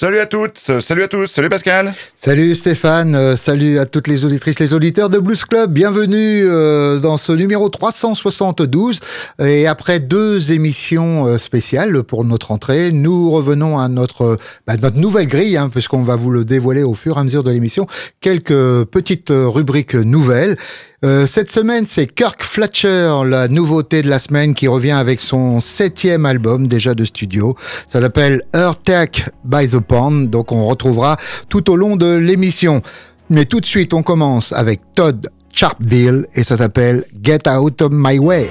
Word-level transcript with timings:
Salut 0.00 0.18
à 0.18 0.24
toutes, 0.24 0.80
salut 0.80 1.02
à 1.02 1.08
tous, 1.08 1.26
salut 1.26 1.50
Pascal. 1.50 1.92
Salut 2.14 2.54
Stéphane, 2.54 3.14
euh, 3.14 3.36
salut 3.36 3.78
à 3.78 3.84
toutes 3.84 4.08
les 4.08 4.24
auditrices, 4.24 4.58
les 4.58 4.72
auditeurs 4.72 5.10
de 5.10 5.18
Blues 5.18 5.44
Club. 5.44 5.74
Bienvenue 5.74 6.42
euh, 6.46 6.98
dans 6.98 7.18
ce 7.18 7.32
numéro 7.32 7.68
372. 7.68 9.00
Et 9.40 9.66
après 9.66 10.00
deux 10.00 10.52
émissions 10.52 11.26
euh, 11.26 11.36
spéciales 11.36 12.02
pour 12.02 12.24
notre 12.24 12.50
entrée, 12.50 12.92
nous 12.92 13.30
revenons 13.30 13.78
à 13.78 13.88
notre, 13.88 14.38
bah, 14.66 14.78
notre 14.78 14.96
nouvelle 14.96 15.28
grille, 15.28 15.58
hein, 15.58 15.68
puisqu'on 15.68 16.02
va 16.02 16.16
vous 16.16 16.30
le 16.30 16.46
dévoiler 16.46 16.82
au 16.82 16.94
fur 16.94 17.18
et 17.18 17.20
à 17.20 17.24
mesure 17.24 17.42
de 17.42 17.50
l'émission. 17.50 17.86
Quelques 18.22 18.84
petites 18.84 19.30
rubriques 19.30 19.94
nouvelles. 19.94 20.56
Euh, 21.02 21.26
cette 21.26 21.50
semaine, 21.50 21.86
c'est 21.86 22.06
Kirk 22.06 22.42
Fletcher, 22.42 23.22
la 23.24 23.48
nouveauté 23.48 24.02
de 24.02 24.10
la 24.10 24.18
semaine, 24.18 24.52
qui 24.52 24.68
revient 24.68 24.90
avec 24.90 25.22
son 25.22 25.58
septième 25.58 26.26
album 26.26 26.68
déjà 26.68 26.94
de 26.94 27.06
studio. 27.06 27.56
Ça 27.88 28.02
s'appelle 28.02 28.42
Earth 28.54 28.82
Tech 28.84 29.26
by 29.44 29.66
the 29.66 29.78
Pond, 29.78 30.28
donc 30.28 30.52
on 30.52 30.66
retrouvera 30.66 31.16
tout 31.48 31.70
au 31.70 31.76
long 31.76 31.96
de 31.96 32.16
l'émission. 32.16 32.82
Mais 33.30 33.46
tout 33.46 33.60
de 33.60 33.66
suite, 33.66 33.94
on 33.94 34.02
commence 34.02 34.52
avec 34.52 34.80
Todd 34.94 35.30
Sharpville 35.54 36.26
et 36.34 36.42
ça 36.42 36.58
s'appelle 36.58 37.04
Get 37.22 37.48
Out 37.48 37.80
of 37.80 37.90
My 37.92 38.18
Way. 38.18 38.50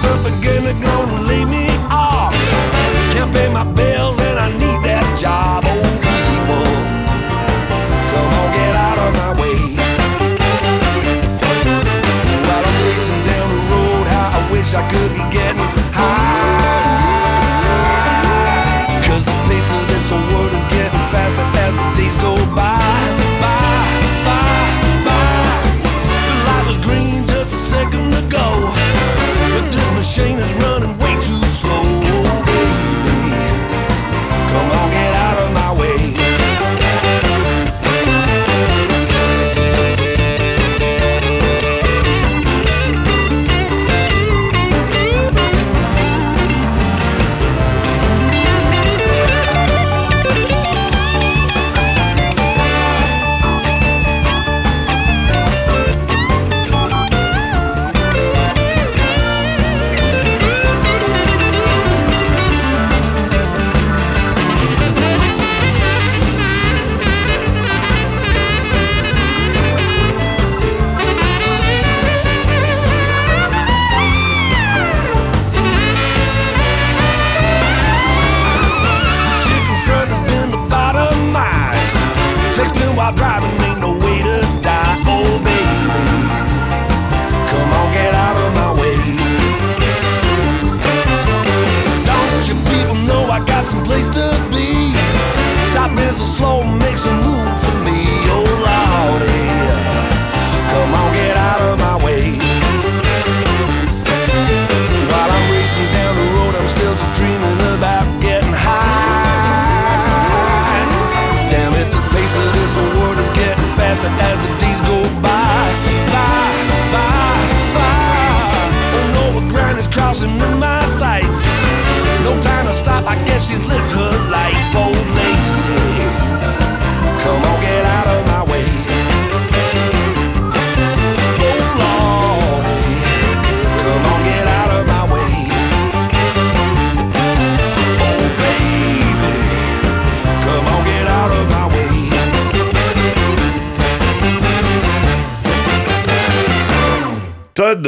something 0.00 0.40
gonna 0.40 0.72
gonna 0.80 1.20
leave 1.28 1.48
me 1.48 1.68
off. 1.90 2.32
Can't 3.12 3.30
pay 3.34 3.52
my 3.52 3.64
bills 3.74 4.18
and 4.18 4.38
I 4.38 4.48
need 4.50 4.80
that 4.88 5.04
job. 5.20 5.64
Old 5.64 5.96
people, 6.08 6.64
come 8.10 8.28
on, 8.38 8.48
get 8.56 8.74
out 8.88 8.98
of 9.04 9.10
my 9.20 9.30
way. 9.40 9.60
While 12.46 12.64
I'm 12.68 12.78
racing 12.86 13.22
down 13.28 13.46
the 13.54 13.60
road, 13.72 14.06
how 14.14 14.38
I 14.38 14.52
wish 14.52 14.72
I 14.72 14.82
could 14.90 15.12
be 15.12 15.24
getting. 15.36 15.79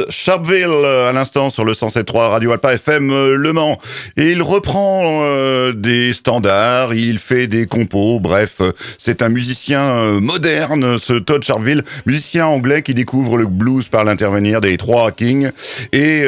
Sharpville 0.09 0.67
euh, 0.67 1.09
à 1.09 1.13
l'instant 1.13 1.49
sur 1.49 1.65
le 1.65 1.73
107.3 1.73 2.29
Radio 2.29 2.51
Alpa 2.51 2.73
FM 2.73 3.09
euh, 3.11 3.35
Le 3.35 3.53
Mans. 3.53 3.79
Et 4.17 4.31
il 4.31 4.41
reprend 4.41 5.21
euh, 5.23 5.73
des 5.73 6.13
standards, 6.13 6.93
il 6.93 7.19
fait 7.19 7.47
des 7.47 7.65
compos, 7.65 8.19
bref, 8.19 8.61
c'est 8.97 9.21
un 9.21 9.29
musicien 9.29 10.19
moderne, 10.19 10.97
ce 10.99 11.13
Todd 11.13 11.43
Sharpville, 11.43 11.83
musicien 12.05 12.45
anglais 12.47 12.81
qui 12.81 12.93
découvre 12.93 13.37
le 13.37 13.47
blues 13.47 13.87
par 13.87 14.03
l'intervenir 14.03 14.61
des 14.61 14.77
trois 14.77 15.11
Kings. 15.11 15.49
Et 15.91 16.23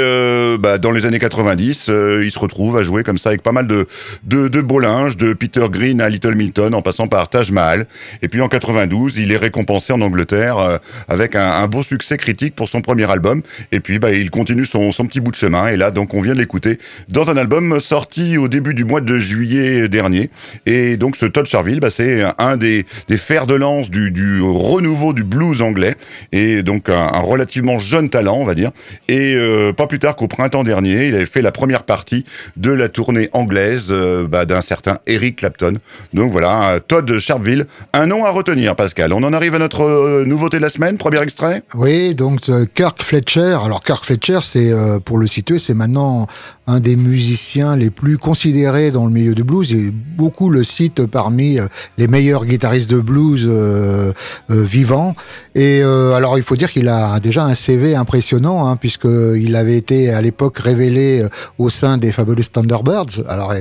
bah, 0.60 0.78
dans 0.78 0.92
les 0.92 1.06
années 1.06 1.20
90, 1.20 1.90
il 2.22 2.32
se 2.32 2.40
retrouve 2.40 2.78
à 2.78 2.82
jouer 2.82 3.04
comme 3.04 3.18
ça 3.18 3.30
avec 3.30 3.42
pas 3.42 3.52
mal 3.52 3.68
de, 3.68 3.88
de, 4.24 4.48
de 4.48 4.62
beaux 4.62 4.80
linges, 4.80 5.18
de 5.18 5.34
Peter 5.34 5.66
Green 5.70 6.02
à 6.02 6.10
Little 6.10 6.36
Milton 6.36 6.74
en 6.74 6.82
passant 6.82 7.08
par 7.08 7.30
Taj 7.30 7.52
Mahal. 7.52 7.88
Et 8.22 8.28
puis 8.28 8.42
en 8.42 8.48
92, 8.48 9.18
il 9.18 9.32
est 9.32 9.38
récompensé 9.38 9.94
en 9.94 10.02
Angleterre 10.02 10.80
avec 11.08 11.36
un, 11.36 11.52
un 11.52 11.68
beau 11.68 11.84
succès 11.84 12.18
critique 12.18 12.56
pour 12.56 12.70
son 12.70 12.82
premier 12.82 13.10
album. 13.10 13.42
Et 13.72 13.80
puis 13.80 14.00
bah, 14.00 14.12
il 14.12 14.30
continue 14.30 14.66
son, 14.66 14.92
son, 14.92 15.06
petit 15.06 15.20
bout 15.20 15.32
de 15.32 15.36
chemin. 15.36 15.68
Et 15.68 15.78
là, 15.78 15.92
donc, 15.92 16.14
on 16.14 16.22
vient 16.22 16.34
de 16.34 16.40
l'écouter 16.40 16.80
dans 17.10 17.30
un 17.30 17.38
album 17.38 17.80
sorti 17.80 18.38
au 18.38 18.48
début 18.48 18.74
du 18.74 18.86
mois 18.86 19.02
de 19.02 19.18
juillet 19.18 19.88
dernier. 19.88 20.30
Et 20.66 20.98
donc, 20.98 21.16
ce 21.16 21.26
Todd 21.26 21.46
Charville, 21.46 21.80
bah, 21.80 21.90
c'est 21.90 22.24
un 22.38 22.58
des, 22.58 22.86
des, 23.08 23.18
fers 23.18 23.48
de 23.48 23.56
lance 23.56 23.90
du, 23.90 24.42
renouveau 24.42 25.14
du 25.14 25.24
blues 25.24 25.62
anglais. 25.62 25.96
Et 26.32 26.64
donc, 26.64 26.90
un, 26.90 27.08
relativement 27.20 27.78
jeune 27.78 28.10
talent, 28.10 28.38
on 28.38 28.46
va 28.46 28.56
dire. 28.56 28.72
Et 29.08 29.36
euh, 29.36 29.74
pas 29.74 29.88
plus 29.88 30.00
tard 30.00 30.16
qu'au 30.16 30.28
printemps 30.28 30.64
dernier, 30.64 31.08
il 31.08 31.16
avait 31.16 31.26
fait 31.26 31.42
la 31.42 31.52
première 31.52 31.84
partie 31.84 32.24
de 32.58 32.72
la 32.72 32.90
tournée 32.90 33.30
anglaise 33.34 33.88
euh, 33.92 34.28
bah, 34.28 34.46
d'un 34.46 34.62
certain 34.62 35.00
Eric 35.08 35.38
Clapton. 35.38 35.78
Donc 36.14 36.32
voilà, 36.32 36.80
Todd 36.86 37.20
Sharpville, 37.20 37.66
un 37.94 38.08
nom 38.08 38.26
à 38.26 38.30
retenir, 38.30 38.76
Pascal. 38.76 39.14
On 39.14 39.24
en 39.24 39.34
arrive 39.34 39.56
à 39.56 39.60
notre 39.60 39.82
euh, 39.82 40.26
nouveauté 40.26 40.58
de 40.58 40.62
la 40.62 40.70
semaine, 40.70 40.98
premier 40.98 41.22
extrait. 41.22 41.64
Oui, 41.76 42.16
donc 42.16 42.42
Kirk 42.74 43.04
Fletcher. 43.04 43.45
Alors 43.54 43.84
Kirk 43.84 44.06
Fletcher, 44.06 44.40
c'est 44.44 44.72
euh, 44.72 45.00
pour 45.00 45.18
le 45.18 45.28
situer, 45.28 45.60
c'est 45.60 45.74
maintenant 45.74 46.28
un 46.68 46.80
des 46.80 46.96
musiciens 46.96 47.76
les 47.76 47.90
plus 47.90 48.18
considérés 48.18 48.92
dans 48.92 49.06
le 49.06 49.12
milieu 49.12 49.36
du 49.36 49.44
blues 49.44 49.74
et 49.74 49.92
beaucoup 49.92 50.50
le 50.50 50.64
citent 50.64 51.06
parmi 51.06 51.60
euh, 51.60 51.68
les 51.98 52.08
meilleurs 52.08 52.46
guitaristes 52.46 52.90
de 52.90 53.00
blues 53.00 53.46
euh, 53.48 54.14
vivants. 54.50 55.16
Et 55.54 55.82
alors 55.82 56.38
il 56.38 56.44
faut 56.44 56.56
dire 56.56 56.72
qu'il 56.72 56.90
a 56.90 57.20
déjà 57.20 57.46
un 57.46 57.56
CV 57.56 57.96
impressionnant 57.96 58.68
hein, 58.68 58.76
puisque 58.76 59.06
il 59.06 59.56
avait 59.56 59.78
été 59.78 60.12
à 60.12 60.22
l'époque 60.22 60.58
révélé 60.60 61.26
au 61.58 61.70
sein 61.70 61.98
des 61.98 62.12
Fabulous 62.12 62.44
Thunderbirds. 62.52 63.24
Alors 63.28 63.54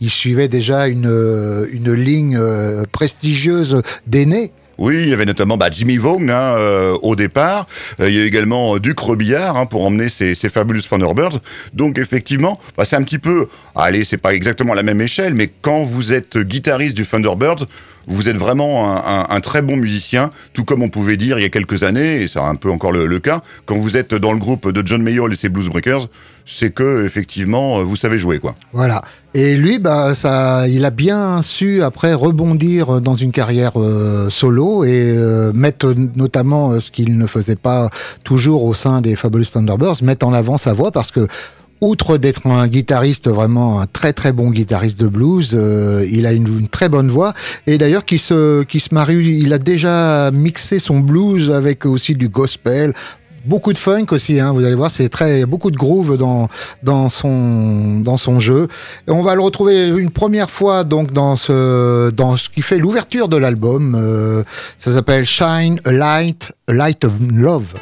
il 0.00 0.10
suivait 0.10 0.48
déjà 0.48 0.88
une 0.88 1.08
une 1.72 1.92
ligne 1.92 2.38
prestigieuse 2.92 3.82
d'aînés 4.06 4.52
Oui, 4.78 5.02
il 5.02 5.08
y 5.08 5.12
avait 5.12 5.24
notamment 5.24 5.56
bah, 5.56 5.68
Jimmy 5.70 5.96
Vaughan 5.96 6.28
hein, 6.28 6.54
euh, 6.56 6.96
au 7.02 7.16
départ. 7.16 7.66
Euh, 8.00 8.08
il 8.08 8.14
y 8.14 8.20
a 8.20 8.24
également 8.24 8.78
Duc 8.78 8.98
Robillard 8.98 9.56
hein, 9.56 9.66
pour 9.66 9.84
emmener 9.84 10.08
ces, 10.08 10.34
ces 10.34 10.48
Fabulous 10.48 10.82
Thunderbirds. 10.82 11.40
Donc 11.74 11.98
effectivement, 11.98 12.60
bah, 12.76 12.84
c'est 12.84 12.96
un 12.96 13.02
petit 13.02 13.18
peu, 13.18 13.48
allez, 13.74 14.04
c'est 14.04 14.18
pas 14.18 14.34
exactement 14.34 14.74
la 14.74 14.84
même 14.84 15.00
échelle, 15.00 15.34
mais 15.34 15.50
quand 15.60 15.82
vous 15.82 16.12
êtes 16.12 16.38
guitariste 16.38 16.94
du 16.94 17.04
Thunderbirds, 17.04 17.66
vous 18.08 18.28
êtes 18.28 18.36
vraiment 18.36 19.06
un, 19.06 19.40
très 19.40 19.62
bon 19.62 19.76
musicien, 19.76 20.30
tout 20.52 20.64
comme 20.64 20.82
on 20.82 20.88
pouvait 20.88 21.16
dire 21.16 21.38
il 21.38 21.42
y 21.42 21.46
a 21.46 21.50
quelques 21.50 21.82
années, 21.82 22.22
et 22.22 22.28
c'est 22.28 22.40
un 22.40 22.54
peu 22.54 22.70
encore 22.70 22.92
le, 22.92 23.06
le, 23.06 23.18
cas, 23.20 23.42
quand 23.66 23.78
vous 23.78 23.96
êtes 23.96 24.14
dans 24.14 24.32
le 24.32 24.38
groupe 24.38 24.70
de 24.70 24.86
John 24.86 25.02
Mayall 25.02 25.32
et 25.32 25.36
ses 25.36 25.48
Blues 25.48 25.68
Breakers, 25.68 26.08
c'est 26.46 26.70
que 26.70 27.04
effectivement 27.04 27.82
vous 27.84 27.96
savez 27.96 28.18
jouer 28.18 28.38
quoi. 28.38 28.54
Voilà. 28.72 29.02
Et 29.34 29.56
lui, 29.56 29.78
bah, 29.78 30.14
ça, 30.14 30.66
il 30.68 30.86
a 30.86 30.90
bien 30.90 31.42
su 31.42 31.82
après 31.82 32.14
rebondir 32.14 33.02
dans 33.02 33.14
une 33.14 33.30
carrière 33.30 33.72
euh, 33.76 34.30
solo 34.30 34.84
et 34.84 35.14
euh, 35.16 35.52
mettre 35.52 35.94
notamment 36.16 36.70
euh, 36.70 36.80
ce 36.80 36.90
qu'il 36.90 37.18
ne 37.18 37.26
faisait 37.26 37.54
pas 37.54 37.90
toujours 38.24 38.64
au 38.64 38.72
sein 38.72 39.02
des 39.02 39.16
Fabulous 39.16 39.44
Thunderbirds, 39.52 40.02
mettre 40.02 40.26
en 40.26 40.32
avant 40.32 40.56
sa 40.56 40.72
voix 40.72 40.90
parce 40.90 41.10
que 41.10 41.28
outre 41.80 42.18
d'être 42.18 42.46
un 42.46 42.66
guitariste 42.66 43.28
vraiment 43.28 43.80
un 43.80 43.86
très 43.86 44.12
très 44.12 44.32
bon 44.32 44.50
guitariste 44.50 45.00
de 45.00 45.08
blues, 45.08 45.52
euh, 45.54 46.06
il 46.10 46.26
a 46.26 46.32
une, 46.32 46.46
une, 46.46 46.68
très 46.68 46.88
bonne 46.88 47.08
voix 47.08 47.34
et 47.66 47.78
d'ailleurs 47.78 48.04
qui 48.04 48.18
se 48.18 48.62
qui 48.64 48.80
se 48.80 48.94
marie, 48.94 49.16
il 49.16 49.52
a 49.52 49.58
déjà 49.58 50.30
mixé 50.32 50.78
son 50.78 51.00
blues 51.00 51.50
avec 51.50 51.86
aussi 51.86 52.14
du 52.14 52.28
gospel. 52.28 52.92
Beaucoup 53.44 53.72
de 53.72 53.78
funk 53.78 54.06
aussi, 54.10 54.40
hein, 54.40 54.52
vous 54.52 54.64
allez 54.64 54.74
voir, 54.74 54.90
c'est 54.90 55.08
très 55.08 55.46
beaucoup 55.46 55.70
de 55.70 55.76
groove 55.76 56.18
dans 56.18 56.48
dans 56.82 57.08
son 57.08 58.00
dans 58.00 58.16
son 58.16 58.40
jeu. 58.40 58.68
Et 59.06 59.10
on 59.10 59.22
va 59.22 59.34
le 59.34 59.40
retrouver 59.40 59.88
une 59.88 60.10
première 60.10 60.50
fois 60.50 60.84
donc 60.84 61.12
dans 61.12 61.36
ce 61.36 62.10
dans 62.10 62.36
ce 62.36 62.50
qui 62.50 62.62
fait 62.62 62.78
l'ouverture 62.78 63.28
de 63.28 63.36
l'album. 63.36 63.94
Euh, 63.94 64.42
ça 64.76 64.92
s'appelle 64.92 65.24
Shine 65.24 65.80
a 65.84 65.92
Light, 65.92 66.52
a 66.66 66.72
Light 66.72 67.04
of 67.04 67.12
Love. 67.32 67.74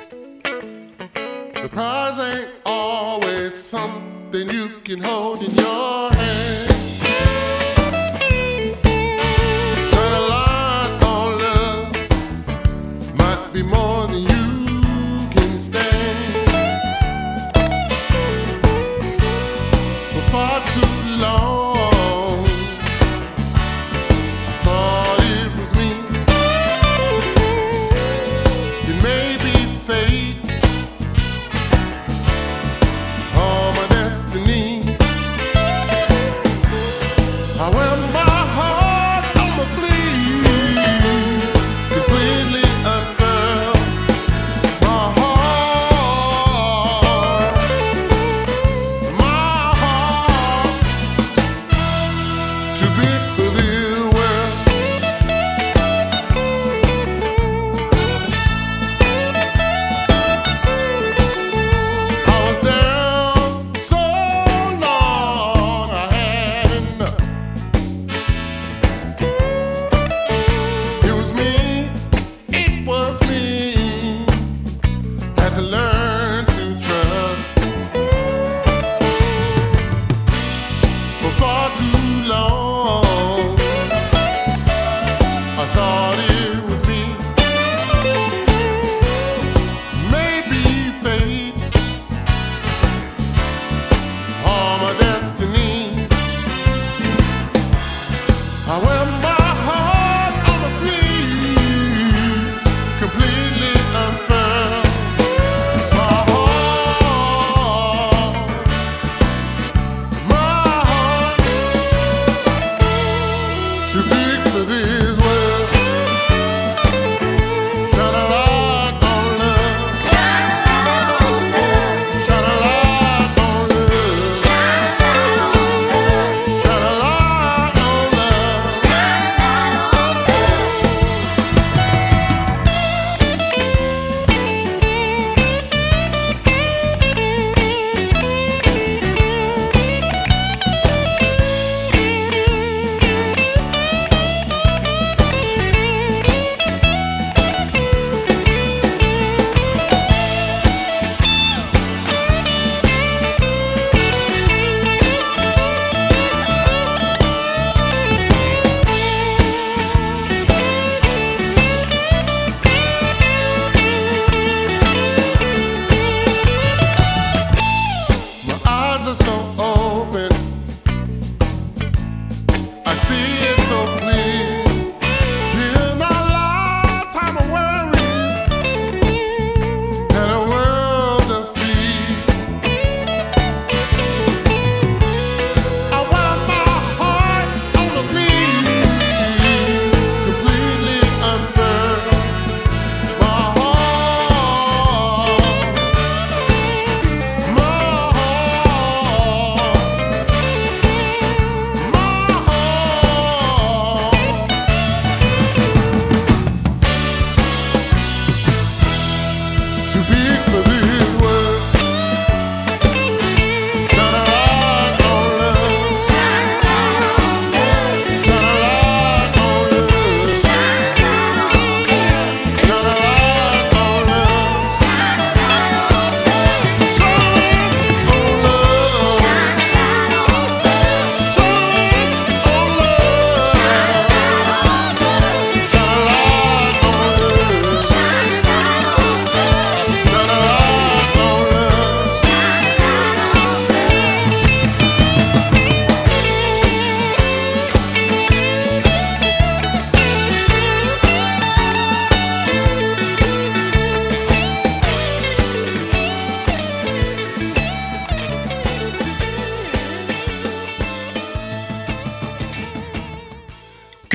Something 3.67 4.49
you 4.49 4.69
can 4.85 5.01
hold 5.03 5.43
in 5.43 5.53
your 5.57 6.13
hand. 6.13 6.56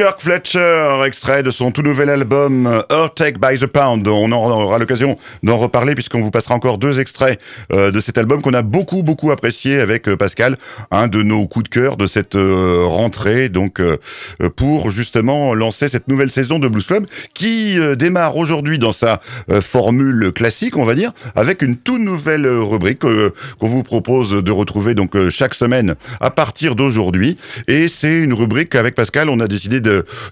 Kirk 0.01 0.19
Fletcher, 0.19 1.03
extrait 1.05 1.43
de 1.43 1.51
son 1.51 1.69
tout 1.69 1.83
nouvel 1.83 2.09
album 2.09 2.65
Earth 2.89 3.13
Take 3.13 3.37
by 3.37 3.59
the 3.59 3.67
Pound. 3.67 4.07
On 4.07 4.31
aura 4.31 4.79
l'occasion 4.79 5.15
d'en 5.43 5.59
reparler 5.59 5.93
puisqu'on 5.93 6.21
vous 6.21 6.31
passera 6.31 6.55
encore 6.55 6.79
deux 6.79 6.99
extraits 6.99 7.39
euh, 7.71 7.91
de 7.91 7.99
cet 7.99 8.17
album 8.17 8.41
qu'on 8.41 8.55
a 8.55 8.63
beaucoup 8.63 9.03
beaucoup 9.03 9.29
apprécié 9.29 9.79
avec 9.79 10.07
euh, 10.07 10.17
Pascal, 10.17 10.57
un 10.89 11.07
de 11.07 11.21
nos 11.21 11.45
coups 11.45 11.65
de 11.65 11.69
cœur 11.69 11.97
de 11.97 12.07
cette 12.07 12.33
euh, 12.33 12.83
rentrée 12.87 13.49
donc 13.49 13.79
pour 14.55 14.89
justement 14.89 15.53
lancer 15.53 15.87
cette 15.87 16.07
nouvelle 16.07 16.31
saison 16.31 16.57
de 16.57 16.67
Blues 16.67 16.87
Club 16.87 17.05
qui 17.35 17.77
démarre 17.95 18.37
aujourd'hui 18.37 18.79
dans 18.79 18.93
sa 18.93 19.19
formule 19.61 20.31
classique, 20.33 20.77
on 20.77 20.83
va 20.83 20.95
dire, 20.95 21.11
avec 21.35 21.61
une 21.61 21.75
toute 21.75 21.99
nouvelle 21.99 22.47
rubrique 22.47 22.99
qu'on 22.99 23.67
vous 23.67 23.83
propose 23.83 24.31
de 24.31 24.51
retrouver 24.51 24.95
donc 24.95 25.29
chaque 25.29 25.53
semaine 25.53 25.93
à 26.19 26.31
partir 26.31 26.75
d'aujourd'hui 26.75 27.37
et 27.67 27.87
c'est 27.87 28.21
une 28.21 28.33
rubrique 28.33 28.73
avec 28.73 28.95
Pascal, 28.95 29.29
on 29.29 29.39
a 29.39 29.47
décidé 29.47 29.79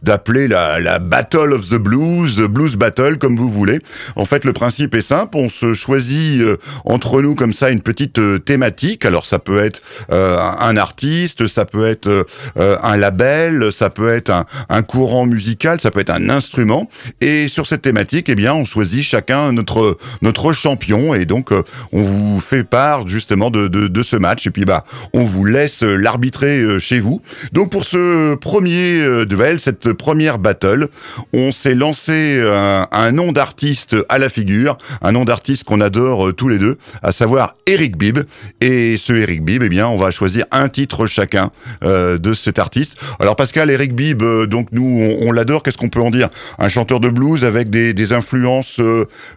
d'appeler 0.04 0.48
la, 0.48 0.80
la 0.80 1.00
Battle 1.00 1.54
of 1.54 1.70
the 1.70 1.76
Blues, 1.76 2.40
Blues 2.40 2.76
Battle, 2.76 3.18
comme 3.18 3.36
vous 3.36 3.50
voulez. 3.50 3.80
En 4.16 4.26
fait, 4.26 4.46
le 4.46 4.54
principe 4.54 4.96
est 4.96 5.02
simple, 5.02 5.38
on 5.38 5.50
se 5.50 5.74
choisit 5.74 6.42
euh, 6.42 6.58
entre 6.86 7.22
nous 7.22 7.36
comme 7.36 7.54
ça 7.54 7.70
une 7.70 7.82
petite 7.82 8.20
euh, 8.20 8.38
thématique. 8.38 9.06
Alors 9.06 9.26
ça 9.26 9.40
peut 9.40 9.60
être 9.60 9.82
euh, 10.12 10.40
un 10.60 10.78
artiste, 10.78 11.48
ça 11.48 11.66
peut 11.66 11.88
être 11.88 12.26
un 12.58 12.98
label, 12.98 13.72
ça 13.72 13.90
peut 13.90 14.12
être 14.12 14.30
un, 14.30 14.46
un, 14.70 14.82
courant 14.82 15.26
musical, 15.26 15.80
ça 15.80 15.92
peut 15.92 16.00
être 16.00 16.10
un 16.10 16.30
instrument. 16.30 16.90
Et 17.22 17.48
sur 17.48 17.68
cette 17.68 17.82
thématique, 17.82 18.28
eh 18.30 18.36
bien, 18.36 18.54
on 18.54 18.66
choisit 18.66 19.04
chacun 19.04 19.52
notre 19.52 19.98
notre 20.22 20.52
champion 20.52 21.14
et 21.14 21.26
donc 21.26 21.52
on 21.92 22.04
vous 22.04 22.40
fait 22.40 22.64
part 22.64 23.08
justement 23.08 23.50
de, 23.50 23.68
de, 23.68 23.88
de 23.88 24.02
ce 24.02 24.16
match 24.16 24.48
et 24.48 24.52
puis 24.52 24.66
bah 24.66 24.84
on 25.14 25.24
vous 25.24 25.46
laisse 25.46 25.82
l'arbitrer 25.84 26.80
chez 26.80 27.00
vous. 27.00 27.22
Donc 27.52 27.72
pour 27.72 27.86
ce 27.86 28.36
premier 28.36 29.26
cette 29.58 29.94
première 29.94 30.38
battle, 30.38 30.90
on 31.34 31.52
s'est 31.52 31.74
lancé 31.74 32.40
un, 32.46 32.88
un 32.92 33.12
nom 33.12 33.32
d'artiste 33.32 33.96
à 34.10 34.20
la 34.20 34.30
figure, 34.30 34.78
un 35.02 35.12
nom 35.12 35.26
d'artiste 35.26 35.64
qu'on 35.64 35.82
adore 35.82 36.28
euh, 36.28 36.34
tous 36.34 36.48
les 36.48 36.58
deux, 36.58 36.78
à 37.02 37.12
savoir 37.12 37.56
Eric 37.66 37.98
Bibb. 37.98 38.20
Et 38.62 38.98
ce 38.98 39.14
Eric 39.14 39.44
Bibb, 39.44 39.64
eh 39.64 39.70
bien, 39.70 39.88
on 39.88 39.98
va 39.98 40.12
choisir 40.12 40.46
un 40.52 40.70
titre 40.70 41.06
chacun 41.06 41.52
euh, 41.84 42.18
de 42.18 42.34
cet 42.34 42.60
artiste. 42.60 42.96
Alors 43.20 43.36
Pascal, 43.36 43.70
Eric 43.70 43.96
Bibb, 43.96 44.22
euh, 44.22 44.46
donc 44.46 44.68
nous, 44.72 45.18
on, 45.22 45.32
l'adore. 45.32 45.64
Qu'est-ce 45.64 45.78
qu'on 45.78 45.90
peut 45.90 46.02
en 46.02 46.12
dire? 46.12 46.30
Un 46.58 46.68
chanteur 46.68 47.00
de 47.00 47.10
blues 47.10 47.46
avec 47.46 47.70
des, 47.70 48.10
influences 48.12 48.82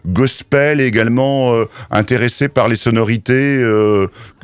gospel 0.07 0.81
également 0.81 1.53
intéressé 1.91 2.47
par 2.47 2.67
les 2.67 2.75
sonorités 2.75 3.63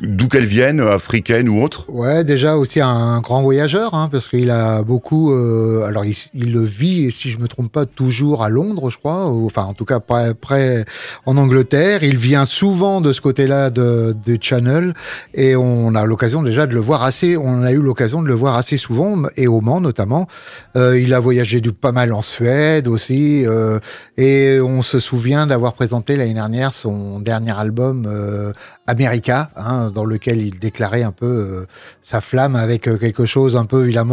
d'où 0.00 0.28
qu'elles 0.28 0.44
viennent, 0.44 0.80
africaines 0.80 1.48
ou 1.48 1.60
autres? 1.60 1.86
Ouais, 1.88 2.22
déjà 2.22 2.56
aussi 2.56 2.80
un 2.80 3.20
grand 3.20 3.42
voyageur, 3.42 3.94
hein, 3.94 4.08
parce 4.12 4.28
qu'il 4.28 4.50
a 4.50 4.82
beaucoup 4.82 5.32
euh, 5.50 5.84
alors 5.84 6.04
il, 6.04 6.14
il, 6.34 6.52
le 6.52 6.62
vit, 6.62 7.10
si 7.12 7.30
je 7.30 7.38
me 7.38 7.48
trompe 7.48 7.70
pas, 7.72 7.86
toujours 7.86 8.42
à 8.42 8.48
Londres, 8.48 8.90
je 8.90 8.98
crois, 8.98 9.26
ou, 9.28 9.46
enfin 9.46 9.64
en 9.64 9.74
tout 9.74 9.84
cas 9.84 10.00
près, 10.00 10.34
près 10.34 10.84
en 11.26 11.36
Angleterre. 11.36 12.02
Il 12.02 12.16
vient 12.16 12.44
souvent 12.44 13.00
de 13.00 13.12
ce 13.12 13.20
côté-là 13.20 13.70
de, 13.70 14.14
de, 14.24 14.38
Channel 14.40 14.94
et 15.34 15.56
on 15.56 15.94
a 15.94 16.04
l'occasion 16.06 16.42
déjà 16.42 16.66
de 16.66 16.74
le 16.74 16.80
voir 16.80 17.02
assez. 17.02 17.36
On 17.36 17.62
a 17.62 17.72
eu 17.72 17.80
l'occasion 17.82 18.22
de 18.22 18.28
le 18.28 18.34
voir 18.34 18.56
assez 18.56 18.76
souvent 18.76 19.22
et 19.36 19.48
au 19.48 19.60
Mans 19.60 19.80
notamment. 19.80 20.26
Euh, 20.76 20.98
il 20.98 21.12
a 21.14 21.20
voyagé 21.20 21.60
du 21.60 21.72
pas 21.72 21.92
mal 21.92 22.12
en 22.12 22.22
Suède 22.22 22.88
aussi 22.88 23.44
euh, 23.46 23.78
et 24.16 24.60
on 24.60 24.82
se 24.82 24.98
souvient 24.98 25.46
d'avoir 25.46 25.74
présenté 25.74 26.16
l'année 26.16 26.34
dernière 26.34 26.72
son 26.72 27.20
dernier 27.20 27.56
album 27.58 28.06
euh, 28.06 28.52
America, 28.86 29.50
hein, 29.56 29.90
dans 29.90 30.04
lequel 30.04 30.40
il 30.40 30.58
déclarait 30.58 31.02
un 31.02 31.12
peu 31.12 31.26
euh, 31.26 31.66
sa 32.02 32.20
flamme 32.20 32.56
avec 32.56 32.88
euh, 32.88 32.96
quelque 32.96 33.26
chose 33.26 33.56
un 33.56 33.64
peu 33.64 33.84
évidemment 33.84 34.10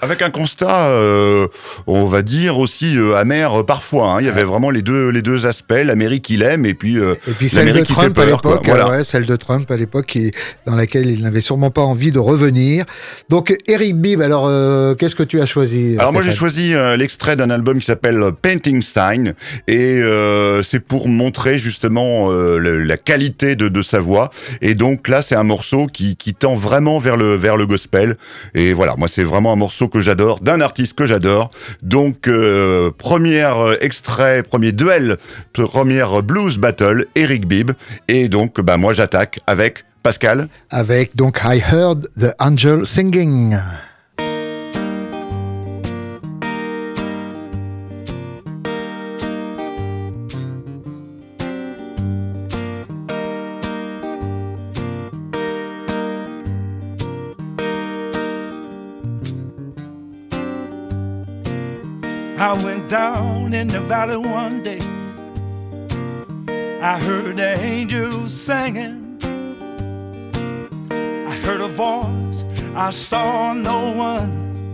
avec 0.00 0.22
un 0.22 0.30
constat 0.30 0.53
euh, 0.62 1.48
on 1.86 2.06
va 2.06 2.22
dire 2.22 2.58
aussi 2.58 2.96
euh, 2.96 3.16
amer 3.16 3.60
euh, 3.60 3.62
parfois. 3.62 4.12
Hein. 4.12 4.16
Il 4.20 4.26
y 4.26 4.28
avait 4.28 4.44
vraiment 4.44 4.70
les 4.70 4.82
deux 4.82 5.08
les 5.08 5.22
deux 5.22 5.46
aspects, 5.46 5.72
l'Amérique 5.72 6.24
qu'il 6.24 6.42
aime 6.42 6.66
et 6.66 6.74
puis 6.74 6.96
et 6.96 7.32
puis 7.38 7.48
celle 7.48 7.72
de 7.72 7.84
Trump 7.84 8.18
à 8.18 8.24
l'époque, 8.24 8.66
ouais, 8.66 9.04
celle 9.04 9.26
de 9.26 9.36
Trump 9.36 9.70
à 9.70 9.76
l'époque 9.76 10.18
dans 10.66 10.76
laquelle 10.76 11.10
il 11.10 11.22
n'avait 11.22 11.40
sûrement 11.40 11.70
pas 11.70 11.82
envie 11.82 12.12
de 12.12 12.18
revenir. 12.18 12.84
Donc 13.28 13.56
Eric 13.66 14.00
Bibb, 14.00 14.20
alors 14.20 14.48
qu'est-ce 14.96 15.14
que 15.14 15.22
tu 15.22 15.40
as 15.40 15.46
choisi 15.46 15.96
Alors 15.98 16.12
moi 16.12 16.22
j'ai 16.22 16.32
choisi 16.32 16.74
l'extrait 16.96 17.36
d'un 17.36 17.50
album 17.50 17.78
qui 17.78 17.86
s'appelle 17.86 18.30
Painting 18.40 18.82
Sign 18.82 19.34
et 19.68 20.02
c'est 20.62 20.80
pour 20.80 21.08
montrer 21.08 21.58
justement 21.58 22.30
la 22.30 22.96
qualité 22.96 23.56
de, 23.56 23.68
de, 23.68 23.82
sa 23.82 24.00
voix 24.00 24.30
et 24.62 24.74
donc 24.74 25.08
là 25.08 25.22
c'est 25.22 25.36
un 25.36 25.42
morceau 25.42 25.86
qui, 25.86 26.16
qui 26.16 26.34
tend 26.34 26.54
vraiment 26.54 26.98
vers 26.98 27.16
le 27.16 27.34
vers 27.36 27.56
le 27.56 27.66
gospel 27.66 28.16
et 28.54 28.72
voilà 28.72 28.94
moi 28.96 29.08
c'est 29.08 29.24
vraiment 29.24 29.52
un 29.52 29.56
morceau 29.56 29.88
que 29.88 30.00
j'adore 30.00 30.40
d'un 30.44 30.60
artiste 30.60 30.94
que 30.94 31.06
j'adore. 31.06 31.50
Donc, 31.82 32.28
euh, 32.28 32.90
premier 32.96 33.44
euh, 33.44 33.76
extrait, 33.80 34.42
premier 34.42 34.72
duel, 34.72 35.16
première 35.52 36.22
blues 36.22 36.58
battle, 36.58 37.06
Eric 37.16 37.46
Bibb. 37.48 37.72
Et 38.08 38.28
donc, 38.28 38.60
bah, 38.60 38.76
moi, 38.76 38.92
j'attaque 38.92 39.40
avec 39.46 39.84
Pascal. 40.02 40.48
Avec 40.70 41.16
donc 41.16 41.40
I 41.44 41.60
Heard 41.60 42.06
the 42.20 42.34
Angel 42.38 42.84
Singing. 42.84 43.56
Valley 63.84 64.16
one 64.16 64.62
day. 64.62 64.80
I 66.80 66.98
heard 66.98 67.36
the 67.36 67.58
angels 67.60 68.32
singing. 68.32 69.18
I 70.90 71.34
heard 71.44 71.60
a 71.60 71.68
voice, 71.68 72.44
I 72.74 72.90
saw 72.90 73.52
no 73.52 73.92
one. 73.92 74.72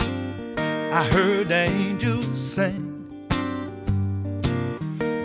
I 0.92 1.04
heard 1.04 1.48
the 1.48 1.66
angels 1.70 2.40
sing. 2.40 2.86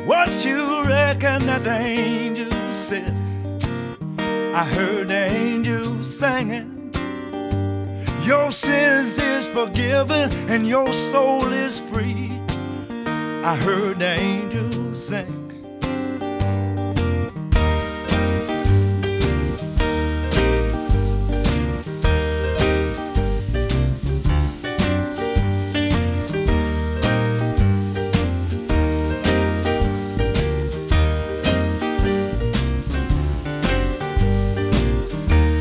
What 0.05 0.45
you 0.45 0.83
reckon 0.83 1.45
that 1.45 1.63
the 1.63 1.77
angels 1.77 2.55
said? 2.75 3.13
I 4.53 4.63
heard 4.63 5.09
the 5.09 5.25
angels 5.31 6.07
singing. 6.19 6.91
Your 8.23 8.51
sins 8.51 9.19
is 9.19 9.47
forgiven 9.47 10.31
and 10.49 10.65
your 10.65 10.91
soul 10.91 11.45
is 11.53 11.79
free. 11.79 12.24
I 13.47 13.55
heard 13.57 13.99
the 13.99 14.19
angels 14.19 15.07
sing. 15.07 15.51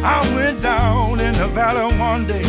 I 0.03 0.35
went 0.35 0.63
down 0.63 1.21
in 1.21 1.35
the 1.35 1.49
valley 1.49 1.95
one 1.99 2.27
day. 2.27 2.45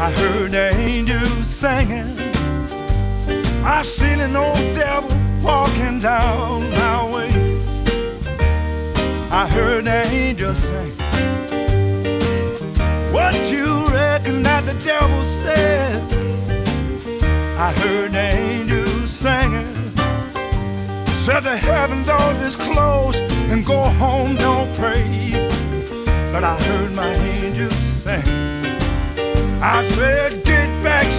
I 0.00 0.10
heard 0.10 0.52
the 0.52 0.74
angels 0.74 1.46
singing. 1.50 2.35
I 3.68 3.82
seen 3.82 4.20
an 4.20 4.36
old 4.36 4.74
devil 4.74 5.10
walking 5.42 5.98
down 5.98 6.70
my 6.70 7.10
way. 7.12 7.30
I 9.28 9.48
heard 9.50 9.86
the 9.86 10.06
angel 10.06 10.54
sing. 10.54 10.92
What 13.12 13.34
you 13.50 13.88
reckon 13.88 14.44
that 14.44 14.64
the 14.66 14.74
devil 14.84 15.24
said? 15.24 16.00
I 17.58 17.72
heard 17.80 18.12
the 18.12 18.20
angel 18.20 19.06
singing. 19.08 19.66
Said 21.08 21.40
the 21.40 21.56
heaven 21.56 22.04
doors 22.04 22.40
is 22.42 22.54
closed 22.54 23.24
and 23.50 23.66
go 23.66 23.82
home, 23.98 24.36
don't 24.36 24.72
pray. 24.76 25.32
But 26.32 26.44
I 26.44 26.56
heard 26.62 26.94
my 26.94 27.12
angel 27.12 27.70
sing. 27.72 28.22
I 29.60 29.82
said, 29.82 30.44
get 30.44 30.68
back, 30.84 31.10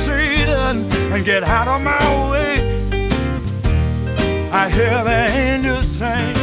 Satan 0.67 1.13
and 1.13 1.23
get 1.23 1.43
out 1.43 1.67
of 1.67 1.81
my 1.81 2.29
way. 2.31 2.55
I 4.51 4.69
hear 4.69 5.03
the 5.03 5.21
angels 5.31 5.87
sing. 5.87 6.35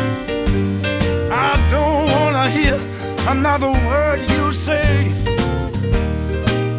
I 1.30 1.52
don't 1.70 2.06
wanna 2.14 2.48
hear 2.50 2.78
another 3.28 3.70
word 3.88 4.20
you 4.30 4.52
say. 4.52 5.12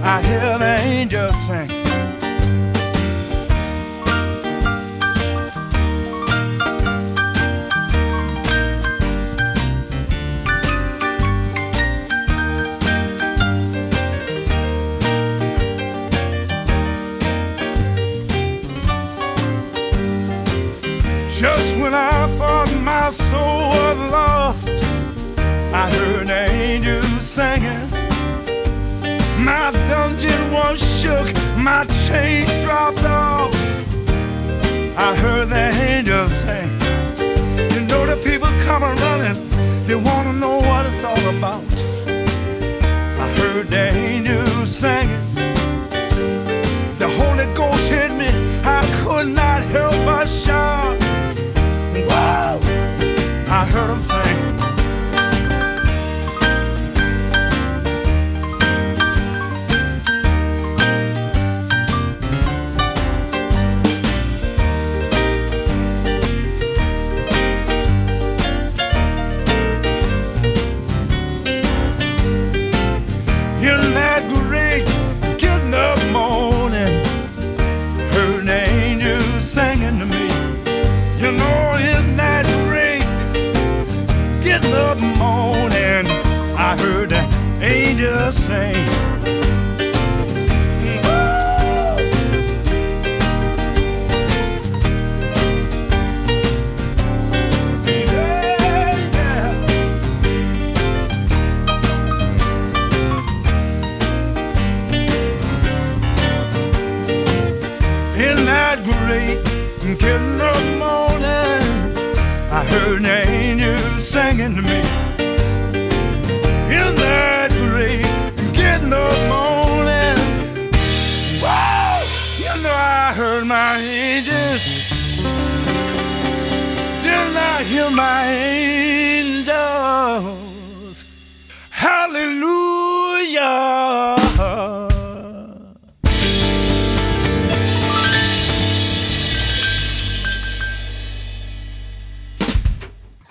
I 0.03 0.21
hear 0.23 0.57
the 0.57 0.75
angels 0.85 1.35
sing. 1.45 1.74
Just 21.45 21.77
when 21.77 21.93
I 21.93 22.25
thought 22.39 22.73
my 22.81 23.11
soul 23.11 23.69
was 23.69 23.97
lost, 24.11 24.67
I 25.71 25.91
heard 25.95 26.27
angels 26.27 27.23
singing. 27.23 27.87
My 29.37 29.69
dungeon 29.87 30.41
was 30.51 30.79
shook, 30.99 31.27
my 31.55 31.85
chains 32.07 32.49
dropped 32.63 33.03
off. 33.03 33.53
I 34.97 35.15
heard 35.21 35.49
the 35.49 35.65
angels 35.87 36.33
sing. 36.33 36.71
You 37.75 37.81
know 37.89 38.03
the 38.07 38.19
people 38.23 38.49
coming 38.65 38.95
running, 39.05 39.37
they 39.85 39.93
wanna 39.93 40.33
know 40.33 40.57
what 40.57 40.87
it's 40.87 41.03
all 41.03 41.25
about. 41.37 41.61
I 43.23 43.27
heard 43.37 43.67
the 43.67 43.85
angels 43.93 44.75
singing. 44.75 45.25
The 46.97 47.07
Holy 47.19 47.45
Ghost 47.53 47.87
hit 47.87 48.11
me, 48.21 48.29
I 48.63 48.81
could 49.03 49.27
not 49.27 49.61
help 49.75 49.93
but 50.07 50.25
shout. 50.25 51.04
I 52.17 53.65
heard 53.71 53.89
them 53.89 54.01
sing. 54.01 54.74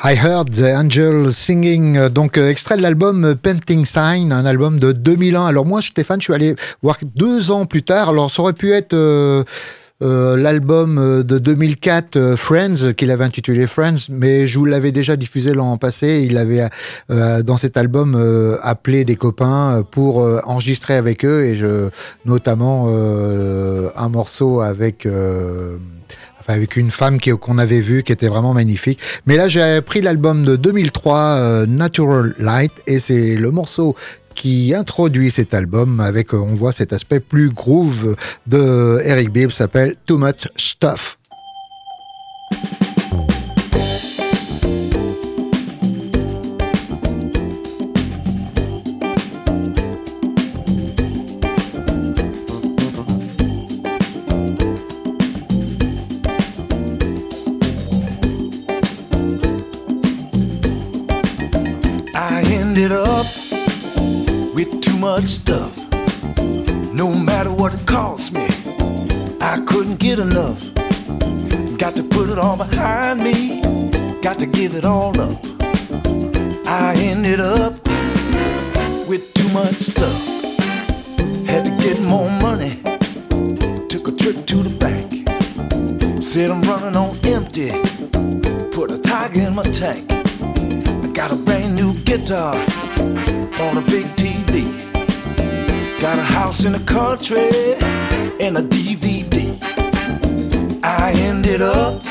I 0.07 0.17
Heard 0.17 0.51
the 0.51 0.65
Angel 0.65 1.33
Singing, 1.33 2.09
donc 2.11 2.37
euh, 2.37 2.51
extrait 2.51 2.77
de 2.77 2.83
l'album 2.83 3.35
Painting 3.37 3.87
Sign, 3.87 4.33
un 4.33 4.45
album 4.45 4.79
de 4.79 4.93
2001. 4.93 5.47
Alors 5.47 5.65
moi, 5.65 5.81
Stéphane, 5.81 6.21
je 6.21 6.25
suis 6.25 6.35
allé 6.35 6.55
voir 6.83 6.99
deux 7.15 7.51
ans 7.51 7.65
plus 7.65 7.83
tard. 7.83 8.11
Alors 8.11 8.31
ça 8.31 8.43
aurait 8.43 8.53
pu 8.53 8.73
être 8.73 8.93
euh, 8.93 9.45
euh, 10.03 10.37
l'album 10.37 10.99
euh, 10.99 11.23
de 11.23 11.39
2004, 11.39 12.17
euh, 12.17 12.37
Friends, 12.37 12.93
qu'il 12.97 13.11
avait 13.11 13.25
intitulé 13.25 13.67
Friends, 13.67 14.09
mais 14.11 14.47
je 14.47 14.59
vous 14.59 14.67
l'avais 14.67 14.91
déjà 14.91 15.17
diffusé 15.17 15.55
l'an 15.55 15.77
passé. 15.79 16.27
Il 16.29 16.37
avait 16.37 16.69
dans 17.09 17.57
cet 17.57 17.77
album 17.77 18.15
appelé 18.63 19.05
des 19.05 19.17
copains 19.17 19.83
pour 19.91 20.19
enregistrer 20.47 20.95
avec 20.95 21.25
eux, 21.25 21.45
et 21.45 21.55
je 21.55 21.89
notamment 22.25 22.89
un 22.89 24.09
morceau 24.09 24.61
avec. 24.61 25.07
Enfin 26.45 26.55
avec 26.55 26.77
une 26.77 26.91
femme 26.91 27.19
qu'on 27.21 27.59
avait 27.59 27.81
vue 27.81 28.03
qui 28.03 28.13
était 28.13 28.29
vraiment 28.29 28.53
magnifique. 28.53 28.99
Mais 29.27 29.37
là, 29.37 29.49
j'ai 29.49 29.81
pris 29.81 30.03
l'album 30.03 30.45
de 30.45 30.57
2003, 30.57 31.19
euh, 31.19 31.67
Natural 31.67 32.35
Light, 32.39 32.73
et 32.87 32.99
c'est 32.99 33.37
le 33.37 33.51
morceau 33.51 33.95
qui 34.35 34.75
introduit 34.75 35.31
cet 35.31 35.55
album 35.55 36.01
avec, 36.01 36.35
euh, 36.35 36.39
on 36.39 36.55
voit 36.55 36.73
cet 36.73 36.93
aspect 36.93 37.21
plus 37.21 37.51
groove 37.51 38.17
de 38.47 39.01
Eric 39.05 39.31
Bibb, 39.31 39.51
s'appelle 39.51 39.95
Too 40.07 40.19
Much 40.19 40.49
Stuff. 40.57 41.19
Ended 62.77 62.91
up 62.91 63.27
with 64.53 64.81
too 64.81 64.97
much 64.99 65.27
stuff. 65.27 65.77
No 66.93 67.15
matter 67.15 67.53
what 67.53 67.73
it 67.73 67.87
cost 67.87 68.33
me, 68.33 68.49
I 69.41 69.63
couldn't 69.65 70.01
get 70.01 70.19
enough. 70.19 70.61
Got 71.79 71.95
to 71.95 72.03
put 72.03 72.31
it 72.31 72.39
all 72.39 72.57
behind 72.57 73.23
me, 73.23 73.61
got 74.23 74.41
to 74.41 74.47
give 74.47 74.75
it 74.75 74.85
all 74.85 75.17
up. 75.21 75.39
I 76.67 76.97
ended 76.99 77.39
up 77.39 77.75
with 79.09 79.33
too 79.35 79.49
much 79.51 79.77
stuff. 79.77 80.21
Had 81.47 81.67
to 81.67 81.77
get 81.79 82.01
more 82.01 82.29
money, 82.41 82.75
took 83.87 84.09
a 84.09 84.17
trip 84.17 84.47
to 84.47 84.57
the 84.65 84.77
bank. 84.81 85.31
Said 86.21 86.51
I'm 86.51 86.63
running 86.63 86.97
on 86.97 87.17
empty, 87.25 87.71
put 88.73 88.91
a 88.91 88.99
tiger 88.99 89.43
in 89.43 89.55
my 89.55 89.63
tank. 89.63 90.24
Got 91.15 91.31
a 91.31 91.37
brand 91.37 91.77
new 91.77 91.95
guitar 92.01 92.57
on 92.57 93.79
a 93.79 93.83
big 93.83 94.05
TV. 94.17 94.67
Got 96.01 96.19
a 96.19 96.23
house 96.23 96.65
in 96.65 96.73
the 96.73 96.81
country 96.81 97.75
and 98.45 98.59
a 98.59 98.63
DVD. 98.63 99.57
I 100.83 101.13
ended 101.13 101.63
up 101.63 102.03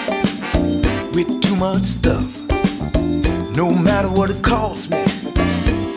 with 1.14 1.42
too 1.42 1.56
much 1.58 1.84
stuff. 1.84 2.40
No 3.58 3.74
matter 3.74 4.08
what 4.08 4.30
it 4.30 4.42
cost 4.42 4.90
me, 4.90 5.04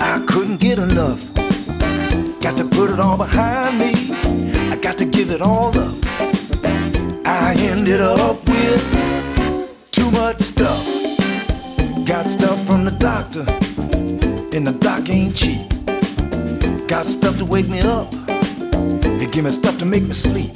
I 0.00 0.20
couldn't 0.26 0.58
get 0.58 0.80
enough. 0.80 1.32
Got 2.40 2.58
to 2.58 2.64
put 2.64 2.90
it 2.90 2.98
all 2.98 3.16
behind 3.16 3.78
me. 3.78 3.92
I 4.72 4.76
got 4.82 4.98
to 4.98 5.04
give 5.04 5.30
it 5.30 5.40
all 5.40 5.68
up. 5.78 5.94
I 7.24 7.54
ended 7.60 8.00
up 8.00 8.44
with 8.48 9.92
too 9.92 10.10
much 10.10 10.40
stuff. 10.40 11.05
Got 12.06 12.28
stuff 12.28 12.64
from 12.66 12.84
the 12.84 12.92
doctor, 12.92 13.40
and 14.56 14.64
the 14.64 14.76
doc 14.78 15.10
ain't 15.10 15.34
cheap. 15.34 15.68
Got 16.86 17.04
stuff 17.04 17.36
to 17.38 17.44
wake 17.44 17.68
me 17.68 17.80
up, 17.80 18.12
and 18.28 19.32
give 19.32 19.44
me 19.44 19.50
stuff 19.50 19.76
to 19.80 19.84
make 19.84 20.04
me 20.04 20.12
sleep. 20.12 20.54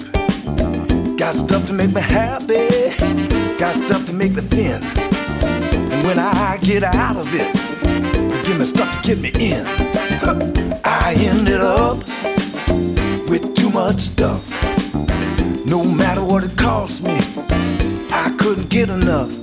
Got 1.19 1.35
stuff 1.35 1.67
to 1.67 1.73
make 1.73 1.93
me 1.93 2.01
happy, 2.01 2.69
got 3.59 3.75
stuff 3.75 4.07
to 4.07 4.13
make 4.13 4.31
me 4.33 4.43
thin. 4.43 4.81
And 4.85 6.07
when 6.07 6.21
I 6.21 6.57
get 6.63 6.85
out 6.85 7.17
of 7.17 7.27
it, 7.35 7.53
give 8.47 8.57
me 8.57 8.65
stuff 8.65 9.03
to 9.03 9.09
get 9.09 9.21
me 9.21 9.31
in. 9.35 9.67
I 10.85 11.15
ended 11.19 11.61
up 11.61 11.99
with 13.29 13.57
too 13.57 13.71
much 13.71 13.99
stuff. 13.99 14.49
No 15.67 15.83
matter 15.85 16.25
what 16.25 16.45
it 16.45 16.57
cost 16.57 17.03
me, 17.03 17.19
I 18.13 18.33
couldn't 18.39 18.71
get 18.71 18.89
enough. 18.89 19.40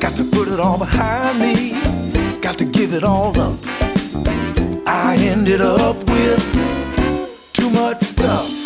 Got 0.00 0.16
to 0.16 0.24
put 0.24 0.48
it 0.48 0.58
all 0.58 0.78
behind 0.78 1.40
me, 1.40 1.72
got 2.40 2.56
to 2.58 2.64
give 2.64 2.94
it 2.94 3.04
all 3.04 3.38
up. 3.38 3.58
I 4.86 5.16
ended 5.20 5.60
up 5.60 5.96
with 6.08 7.52
too 7.52 7.68
much 7.70 8.00
stuff. 8.00 8.59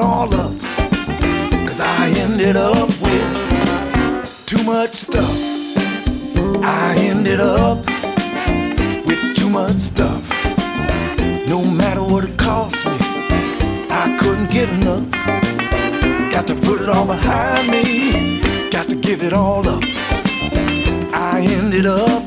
All 0.00 0.34
up. 0.34 0.58
Cause 1.66 1.80
I 1.80 2.08
ended 2.16 2.56
up 2.56 2.88
with 3.00 4.46
too 4.46 4.62
much 4.64 4.94
stuff. 4.94 5.36
I 6.62 6.96
ended 6.98 7.40
up 7.40 7.78
with 9.06 9.36
too 9.36 9.50
much 9.50 9.78
stuff. 9.78 10.28
No 11.46 11.62
matter 11.64 12.02
what 12.02 12.24
it 12.28 12.36
cost 12.38 12.84
me, 12.86 12.96
I 13.90 14.16
couldn't 14.20 14.50
get 14.50 14.68
enough. 14.70 15.10
Got 16.30 16.46
to 16.48 16.54
put 16.54 16.80
it 16.80 16.88
all 16.88 17.06
behind 17.06 17.70
me. 17.70 18.70
Got 18.70 18.88
to 18.88 18.96
give 18.96 19.22
it 19.22 19.32
all 19.32 19.68
up. 19.68 19.82
I 21.12 21.40
ended 21.42 21.86
up, 21.86 22.19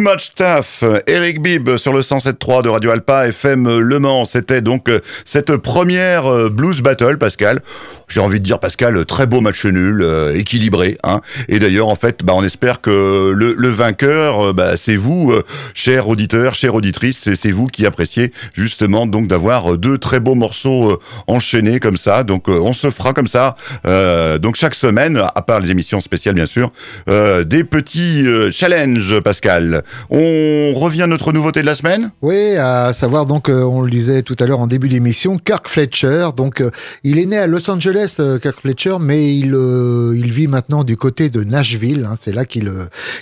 Too 0.00 0.08
Much 0.08 0.24
Stuff, 0.30 0.82
Eric 1.06 1.42
Bibb 1.42 1.76
sur 1.76 1.92
le 1.92 2.00
107.3 2.00 2.62
de 2.62 2.70
Radio 2.70 2.90
Alpa 2.90 3.28
FM 3.28 3.80
Le 3.80 3.98
Mans. 3.98 4.24
C'était 4.24 4.62
donc 4.62 4.88
euh, 4.88 5.00
cette 5.26 5.54
première 5.58 6.26
euh, 6.26 6.48
Blues 6.48 6.80
Battle, 6.80 7.18
Pascal. 7.18 7.60
J'ai 8.08 8.20
envie 8.20 8.40
de 8.40 8.44
dire, 8.44 8.58
Pascal, 8.58 9.04
très 9.04 9.26
beau 9.26 9.40
match 9.40 9.64
nul, 9.66 10.00
euh, 10.02 10.34
équilibré. 10.34 10.96
Hein. 11.04 11.20
Et 11.48 11.58
d'ailleurs, 11.58 11.88
en 11.88 11.94
fait, 11.96 12.24
bah, 12.24 12.32
on 12.34 12.42
espère 12.42 12.80
que 12.80 13.30
le, 13.36 13.68
vainqueur, 13.68 14.48
euh, 14.48 14.52
bah, 14.52 14.76
c'est 14.76 14.96
vous, 14.96 15.30
euh, 15.32 15.44
chers 15.74 16.08
auditeurs, 16.08 16.54
chères 16.54 16.74
auditrices, 16.74 17.28
c'est- 17.36 17.52
vous 17.52 17.66
qui 17.66 17.84
appréciez 17.86 18.32
justement 18.54 19.06
donc 19.06 19.28
d'avoir 19.28 19.74
euh, 19.74 19.76
deux 19.76 19.98
très 19.98 20.18
beaux 20.18 20.34
morceaux 20.34 20.92
euh, 20.92 20.98
enchaînés 21.26 21.78
comme 21.78 21.96
ça. 21.96 22.24
Donc, 22.24 22.48
euh, 22.48 22.58
on 22.58 22.72
se 22.72 22.90
fera 22.90 23.12
comme 23.12 23.28
ça. 23.28 23.54
euh, 23.86 24.38
donc 24.38 24.56
chaque 24.56 24.74
semaine, 24.74 25.22
à 25.34 25.42
part 25.42 25.60
les 25.60 25.70
émissions 25.70 26.00
spéciales 26.00 26.34
bien 26.36 26.46
sûr, 26.46 26.72
euh, 27.08 27.44
des 27.44 27.64
petits 27.64 28.26
euh, 28.26 28.50
challenges, 28.50 29.20
Pascal. 29.20 29.84
On 30.10 30.72
revient 30.74 31.02
à 31.02 31.06
notre 31.06 31.32
nouveauté 31.32 31.60
de 31.60 31.66
la 31.66 31.74
semaine. 31.74 32.10
Oui, 32.22 32.56
à 32.56 32.92
savoir 32.92 33.26
donc, 33.26 33.48
euh, 33.48 33.62
on 33.62 33.82
le 33.82 33.90
disait 33.90 34.22
tout 34.22 34.36
à 34.38 34.46
l'heure 34.46 34.60
en 34.60 34.66
début 34.66 34.88
d'émission, 34.88 35.38
Kirk 35.38 35.68
Fletcher. 35.68 36.28
Donc, 36.36 36.60
euh, 36.60 36.70
il 37.04 37.18
est 37.18 37.26
né 37.26 37.38
à 37.38 37.46
Los 37.46 37.70
Angeles, 37.70 38.16
euh, 38.20 38.38
Kirk 38.38 38.60
Fletcher, 38.60 38.96
mais 39.00 39.36
il 39.36 39.50
il 39.50 40.30
vit 40.32 40.46
maintenant 40.46 40.84
du 40.84 40.96
côté 40.96 41.28
de 41.30 41.42
Nashville. 41.44 42.06
hein, 42.10 42.14
c'est 42.20 42.32
là 42.32 42.44
qu'il 42.44 42.70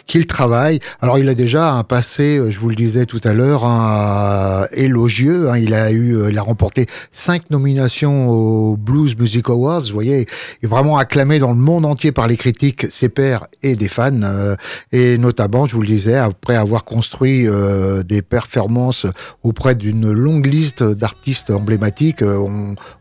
qu'il 0.06 0.26
travaille. 0.26 0.78
Alors, 1.00 1.18
il 1.18 1.28
a 1.28 1.34
déjà 1.34 1.72
un 1.72 1.84
passé, 1.84 2.40
je 2.48 2.58
vous 2.58 2.68
le 2.68 2.74
disais 2.76 3.06
tout 3.06 3.20
à 3.24 3.32
l'heure, 3.32 3.64
hein, 3.64 4.66
élogieux. 4.72 5.50
hein. 5.50 5.56
il 5.58 5.74
a 5.74 5.90
eu, 5.90 6.16
il 6.28 6.38
a 6.38 6.42
remporté 6.42 6.86
cinq 7.12 7.50
nominations 7.50 8.28
aux 8.28 8.76
Blues 8.76 9.16
Music 9.18 9.48
Awards. 9.48 9.80
Vous 9.80 9.94
voyez, 9.94 10.26
il 10.62 10.66
est 10.66 10.68
vraiment 10.68 10.98
acclamé 10.98 11.38
dans 11.38 11.50
le 11.52 11.56
monde 11.58 11.84
entier 11.84 12.12
par 12.12 12.28
les 12.28 12.36
critiques, 12.36 12.86
ses 12.90 13.08
pairs 13.08 13.46
et 13.62 13.76
des 13.76 13.88
fans. 13.88 14.10
euh, 14.22 14.56
et 14.92 15.18
notamment, 15.18 15.66
je 15.66 15.74
vous 15.74 15.82
le 15.82 15.86
disais, 15.86 16.16
après 16.16 16.56
avoir 16.60 16.84
construit 16.84 17.46
euh, 17.46 18.02
des 18.02 18.22
performances 18.22 19.06
auprès 19.42 19.74
d'une 19.74 20.10
longue 20.10 20.46
liste 20.46 20.82
d'artistes 20.82 21.50
emblématiques, 21.50 22.22
euh, 22.22 22.36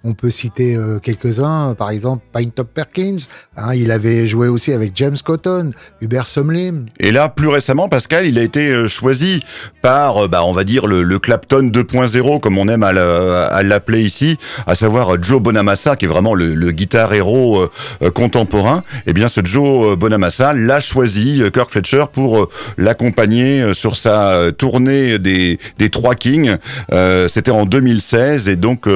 on, 0.04 0.14
peut 0.14 0.30
citer 0.30 0.76
euh, 0.76 1.00
quelques-uns, 1.00 1.76
par 1.76 1.90
exemple 1.92 2.24
Pine 2.36 2.52
Top 2.52 2.70
Perkins, 2.74 3.18
hein, 3.56 3.74
il 3.76 3.92
avait 3.92 4.28
joué 4.28 4.48
aussi 4.48 4.74
avec 4.74 4.92
James 4.96 5.18
Cotton, 5.24 5.72
Hubert 6.02 6.28
Sumlin, 6.28 6.86
Et 7.00 7.12
là, 7.12 7.30
plus 7.30 7.48
récemment, 7.48 7.90
Pascal, 7.90 8.26
il 8.26 8.40
a 8.40 8.42
été 8.42 8.88
choisi 8.88 9.44
par, 9.82 10.28
bah, 10.30 10.44
on 10.44 10.54
va 10.54 10.64
dire, 10.64 10.88
le, 10.88 11.18
Clapton 11.20 11.70
2.0, 11.72 12.40
comme 12.40 12.58
on 12.58 12.68
aime 12.68 12.84
à 12.84 12.94
le- 12.94 13.48
à 13.52 13.64
l'appeler 13.64 14.02
ici, 14.02 14.38
à 14.66 14.76
savoir 14.76 15.22
Joe 15.22 15.42
Bonamassa, 15.42 15.96
qui 15.96 16.06
est 16.06 16.08
vraiment 16.08 16.34
le, 16.34 16.54
le 16.54 16.72
guitar 16.72 17.14
héros 17.14 17.68
contemporain. 18.14 18.84
Eh 19.08 19.14
bien, 19.14 19.28
ce 19.28 19.42
Joe 19.44 19.98
Bonamassa 19.98 20.54
l'a 20.54 20.80
choisi, 20.80 21.42
Kirk 21.54 21.72
Fletcher, 21.72 22.06
pour 22.12 22.48
l'accompagner 22.78 23.47
euh, 23.48 23.74
sur 23.74 23.96
sa 23.96 24.30
euh, 24.30 24.52
tournée 24.52 25.20
des, 25.20 25.60
des 25.78 25.90
Trois 25.90 26.16
Kings. 26.16 26.58
Euh, 26.92 27.28
C'était 27.28 27.52
en 27.52 27.66
2016, 27.66 28.50
et 28.50 28.56
donc 28.56 28.88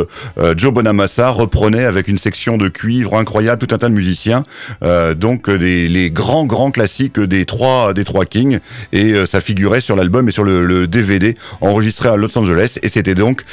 Joe 0.57 0.73
Bonamassa 0.73 1.29
reprenait 1.29 1.85
avec 1.85 2.07
une 2.07 2.17
section 2.17 2.57
de 2.57 2.67
cuivre 2.67 3.17
incroyable 3.17 3.65
tout 3.65 3.73
un 3.73 3.77
tas 3.77 3.89
de 3.89 3.93
musiciens, 3.93 4.43
donc 5.15 5.49
des, 5.49 5.87
les 5.87 6.11
grands 6.11 6.45
grands 6.45 6.71
classiques 6.71 7.19
des 7.19 7.45
trois 7.45 7.93
des 7.93 8.03
trois 8.03 8.25
Kings, 8.25 8.59
et 8.93 9.25
ça 9.25 9.41
figurait 9.41 9.81
sur 9.81 9.95
l'album 9.95 10.27
et 10.27 10.31
sur 10.31 10.43
le, 10.43 10.87
DVD 10.87 11.35
enregistré 11.61 12.09
à 12.09 12.15
Los 12.15 12.37
Angeles, 12.37 12.77
et 12.81 12.89
c'était 12.89 13.15
donc 13.15 13.43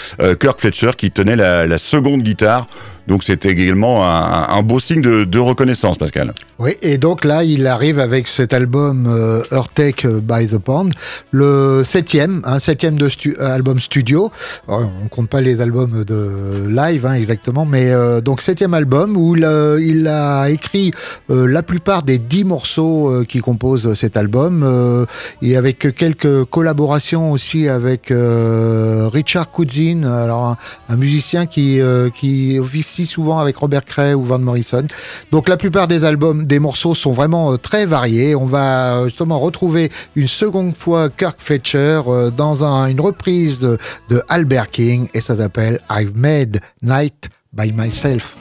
Kirk 0.40 0.61
Fletcher 0.61 0.90
qui 0.96 1.11
tenait 1.11 1.37
la 1.37 1.78
seconde 1.78 2.22
guitare. 2.22 2.66
Donc 3.08 3.24
c'était 3.24 3.48
également 3.48 4.04
un, 4.06 4.62
beau 4.62 4.78
signe 4.78 5.00
de, 5.00 5.38
reconnaissance, 5.38 5.96
Pascal. 5.96 6.34
Oui, 6.58 6.72
et 6.82 6.98
donc 6.98 7.24
là, 7.24 7.42
il 7.42 7.66
arrive 7.66 7.98
avec 8.00 8.28
cet 8.28 8.52
album 8.52 9.06
euh, 9.08 9.42
Earthquake 9.50 10.06
by 10.06 10.46
the 10.46 10.58
Pond, 10.58 10.90
le 11.30 11.82
septième, 11.84 12.42
un 12.44 12.58
septième 12.58 12.98
de 12.98 13.08
stu- 13.08 13.36
euh, 13.40 13.54
album 13.54 13.78
studio. 13.78 14.30
Alors, 14.66 14.90
on 15.02 15.08
compte 15.08 15.30
pas 15.30 15.40
les 15.40 15.60
albums 15.62 16.04
de 16.04 16.66
live, 16.68 17.06
hein, 17.06 17.14
exactement, 17.14 17.64
mais 17.64 17.90
euh, 17.90 18.20
donc 18.20 18.42
septième 18.42 18.74
album 18.74 19.16
où 19.16 19.36
il, 19.36 19.44
euh, 19.44 20.04
a 20.08 20.50
écrit 20.50 20.90
euh, 21.30 21.46
la 21.46 21.62
plupart 21.62 22.02
des 22.02 22.18
dix 22.18 22.44
morceaux 22.44 23.08
euh, 23.08 23.24
qui 23.24 23.38
composent 23.38 23.94
cet 23.94 24.16
album, 24.18 24.62
euh, 24.64 25.06
et 25.40 25.56
avec 25.56 25.94
quelques 25.96 26.44
collaborations 26.46 27.32
aussi 27.32 27.68
avec 27.68 28.10
euh, 28.10 29.08
Richard 29.10 29.50
Kuzin, 29.50 30.02
alors 30.02 30.44
un, 30.44 30.56
un 30.90 30.96
musicien 30.96 31.46
qui 31.46 31.80
euh, 31.80 32.10
qui 32.10 32.58
officie 32.58 32.97
souvent 33.06 33.38
avec 33.38 33.56
Robert 33.56 33.84
Cray 33.84 34.14
ou 34.14 34.24
Van 34.24 34.38
Morrison. 34.38 34.87
Donc 35.32 35.48
la 35.48 35.56
plupart 35.56 35.88
des 35.88 36.04
albums, 36.04 36.46
des 36.46 36.58
morceaux 36.58 36.94
sont 36.94 37.12
vraiment 37.12 37.52
euh, 37.52 37.56
très 37.56 37.87
variés. 37.87 38.34
On 38.34 38.44
va 38.46 38.94
euh, 38.98 39.04
justement 39.04 39.38
retrouver 39.40 39.90
une 40.16 40.28
seconde 40.28 40.76
fois 40.76 41.08
Kirk 41.11 41.37
Fletcher 41.40 42.02
euh, 42.06 42.30
dans 42.30 42.64
un- 42.64 42.87
une 42.87 43.00
reprise 43.00 43.61
de, 43.61 43.78
de 44.11 44.22
Albert 44.28 44.70
King 44.70 45.08
et 45.14 45.20
ça 45.20 45.37
s'appelle 45.37 45.80
I've 45.90 46.16
Made 46.16 46.61
Night 46.82 47.28
by 47.52 47.72
Myself. 47.72 48.37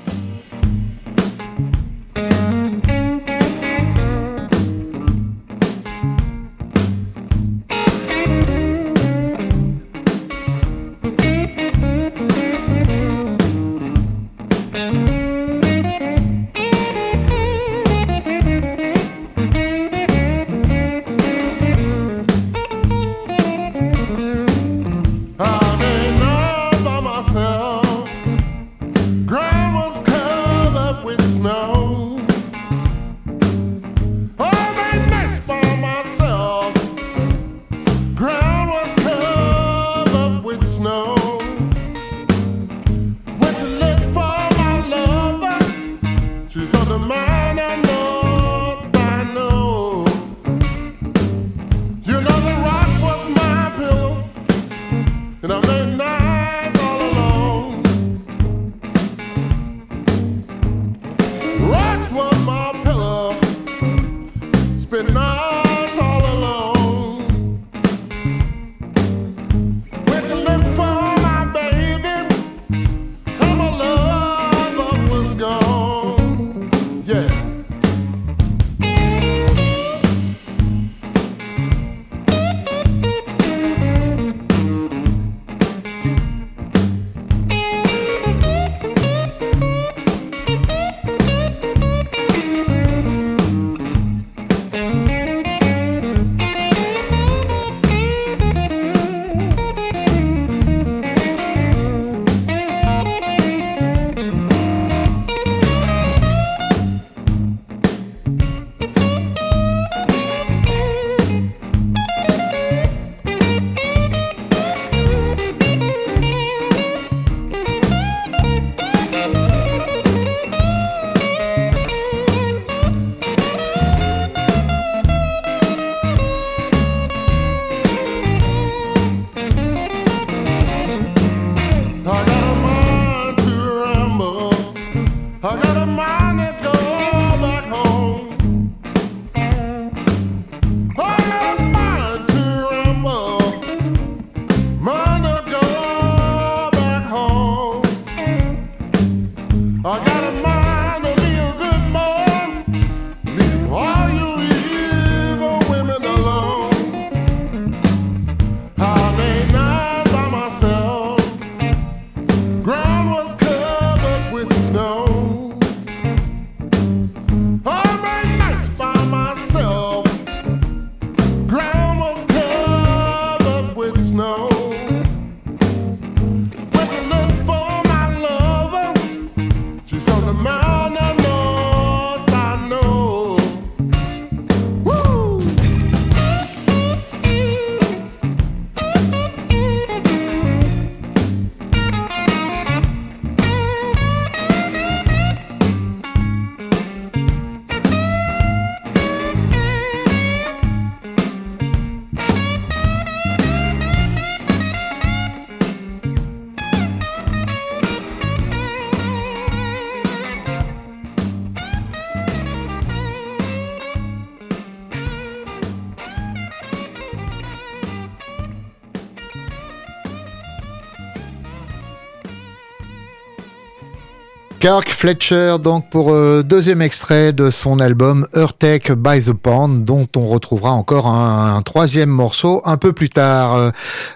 Kirk 224.67 224.91
Fletcher, 224.91 225.55
donc 225.63 225.89
pour 225.89 226.11
euh, 226.11 226.43
deuxième 226.43 226.81
extrait 226.81 227.31
de 227.31 227.49
son 227.49 227.79
album 227.79 228.27
Earthquake 228.35 228.91
by 228.91 229.23
the 229.23 229.31
Pond, 229.31 229.69
dont 229.69 230.09
on 230.17 230.27
retrouvera 230.27 230.71
encore 230.71 231.07
un, 231.07 231.55
un 231.55 231.61
troisième 231.61 232.09
morceau 232.09 232.61
un 232.65 232.75
peu 232.75 232.91
plus 232.91 233.07
tard. 233.07 233.71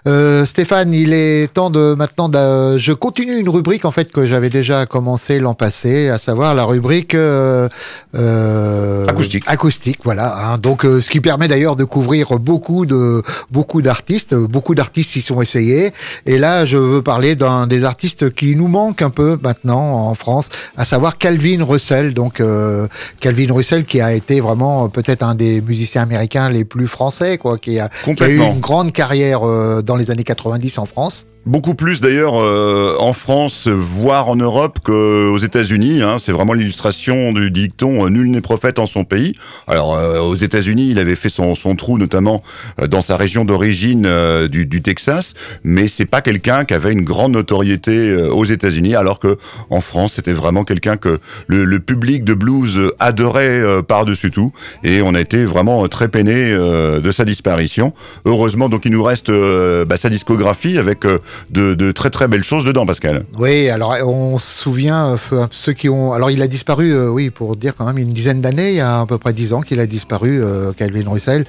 Euh, 0.09 0.45
Stéphane, 0.45 0.93
il 0.93 1.13
est 1.13 1.53
temps 1.53 1.69
de 1.69 1.95
maintenant 1.97 2.27
de, 2.27 2.77
je 2.77 2.91
continue 2.91 3.37
une 3.37 3.47
rubrique 3.47 3.85
en 3.85 3.91
fait 3.91 4.11
que 4.11 4.25
j'avais 4.25 4.49
déjà 4.49 4.85
commencé 4.85 5.39
l'an 5.39 5.53
passé, 5.53 6.09
à 6.09 6.17
savoir 6.17 6.53
la 6.53 6.65
rubrique 6.65 7.15
euh, 7.15 7.69
euh, 8.15 9.07
Acoustique. 9.07 9.45
Acoustique, 9.47 9.99
voilà. 10.03 10.35
hein. 10.35 10.57
donc 10.57 10.83
euh, 10.83 10.99
ce 10.99 11.09
qui 11.09 11.21
permet 11.21 11.47
d'ailleurs 11.47 11.77
de 11.77 11.85
couvrir 11.85 12.39
beaucoup 12.39 12.85
de 12.85 13.21
beaucoup 13.51 13.81
d'artistes, 13.81 14.35
beaucoup 14.35 14.75
d'artistes 14.75 15.11
s'y 15.11 15.21
sont 15.21 15.41
essayés. 15.41 15.93
Et 16.25 16.37
là, 16.37 16.65
je 16.65 16.75
veux 16.75 17.01
parler 17.01 17.37
d'un 17.37 17.67
des 17.67 17.85
artistes 17.85 18.33
qui 18.35 18.57
nous 18.57 18.67
manque 18.67 19.01
un 19.01 19.11
peu 19.11 19.39
maintenant 19.41 20.09
en 20.09 20.13
France, 20.13 20.40
à 20.77 20.85
savoir 20.85 21.17
Calvin 21.17 21.63
Russell. 21.63 22.13
Donc 22.13 22.39
euh, 22.39 22.87
Calvin 23.19 23.53
Russell 23.53 23.85
qui 23.85 24.01
a 24.01 24.13
été 24.13 24.41
vraiment 24.41 24.85
euh, 24.85 24.87
peut-être 24.87 25.23
un 25.23 25.35
des 25.35 25.61
musiciens 25.61 26.03
américains 26.03 26.49
les 26.49 26.65
plus 26.65 26.87
français, 26.87 27.37
quoi, 27.37 27.57
qui 27.57 27.79
a, 27.79 27.89
qui 27.89 28.23
a 28.23 28.29
eu 28.29 28.39
une 28.39 28.59
grande 28.59 28.91
carrière 28.91 29.47
euh, 29.47 29.81
dans 29.81 29.95
les 29.95 30.11
années 30.11 30.23
90 30.23 30.77
en 30.77 30.85
France. 30.85 31.27
Beaucoup 31.47 31.73
plus 31.73 32.01
d'ailleurs 32.01 32.35
euh, 32.35 32.95
en 32.99 33.13
France, 33.13 33.67
voire 33.67 34.29
en 34.29 34.35
Europe 34.35 34.77
qu'aux 34.83 35.39
États-Unis. 35.39 36.03
Hein. 36.03 36.17
C'est 36.19 36.31
vraiment 36.31 36.53
l'illustration 36.53 37.33
du 37.33 37.49
dicton 37.49 38.05
euh, 38.05 38.09
"Nul 38.09 38.29
n'est 38.29 38.41
prophète 38.41 38.77
en 38.77 38.85
son 38.85 39.05
pays". 39.05 39.33
Alors 39.65 39.97
euh, 39.97 40.19
aux 40.19 40.35
États-Unis, 40.35 40.91
il 40.91 40.99
avait 40.99 41.15
fait 41.15 41.29
son, 41.29 41.55
son 41.55 41.75
trou 41.75 41.97
notamment 41.97 42.43
euh, 42.79 42.85
dans 42.85 43.01
sa 43.01 43.17
région 43.17 43.43
d'origine 43.43 44.05
euh, 44.05 44.47
du, 44.47 44.67
du 44.67 44.83
Texas, 44.83 45.33
mais 45.63 45.87
c'est 45.87 46.05
pas 46.05 46.21
quelqu'un 46.21 46.63
qui 46.63 46.75
avait 46.75 46.91
une 46.91 47.03
grande 47.03 47.31
notoriété 47.31 48.09
euh, 48.09 48.29
aux 48.29 48.45
États-Unis, 48.45 48.93
alors 48.93 49.19
que 49.19 49.39
en 49.71 49.81
France, 49.81 50.13
c'était 50.13 50.33
vraiment 50.33 50.63
quelqu'un 50.63 50.95
que 50.95 51.19
le, 51.47 51.65
le 51.65 51.79
public 51.79 52.23
de 52.23 52.35
blues 52.35 52.91
adorait 52.99 53.81
par-dessus 53.87 54.29
tout, 54.29 54.51
et 54.83 55.01
on 55.01 55.15
a 55.15 55.19
été 55.19 55.43
vraiment 55.45 55.87
très 55.87 56.07
peiné 56.07 56.51
de 56.51 57.11
sa 57.11 57.25
disparition. 57.25 57.93
Heureusement, 58.25 58.69
donc 58.69 58.85
il 58.85 58.91
nous 58.91 59.03
reste 59.03 59.31
bah, 59.31 59.97
sa 59.97 60.09
discographie 60.09 60.77
avec 60.77 60.99
de, 61.49 61.91
très 61.91 62.09
très 62.09 62.27
belles 62.27 62.43
choses 62.43 62.65
dedans, 62.65 62.85
Pascal. 62.85 63.25
Oui, 63.37 63.69
alors 63.69 63.95
on 64.07 64.37
se 64.37 64.61
souvient, 64.61 65.17
euh, 65.31 65.47
ceux 65.51 65.73
qui 65.73 65.89
ont... 65.89 66.13
Alors 66.13 66.31
il 66.31 66.41
a 66.41 66.47
disparu, 66.47 66.91
euh, 66.91 67.09
oui, 67.09 67.29
pour 67.29 67.55
dire 67.55 67.75
quand 67.75 67.85
même 67.85 67.97
une 67.97 68.09
dizaine 68.09 68.41
d'années, 68.41 68.69
il 68.69 68.75
y 68.75 68.81
a 68.81 69.01
à 69.01 69.05
peu 69.05 69.17
près 69.17 69.33
dix 69.33 69.53
ans 69.53 69.61
qu'il 69.61 69.79
a 69.79 69.85
disparu, 69.85 70.41
euh, 70.41 70.73
Calvin 70.73 71.09
Russell. 71.09 71.45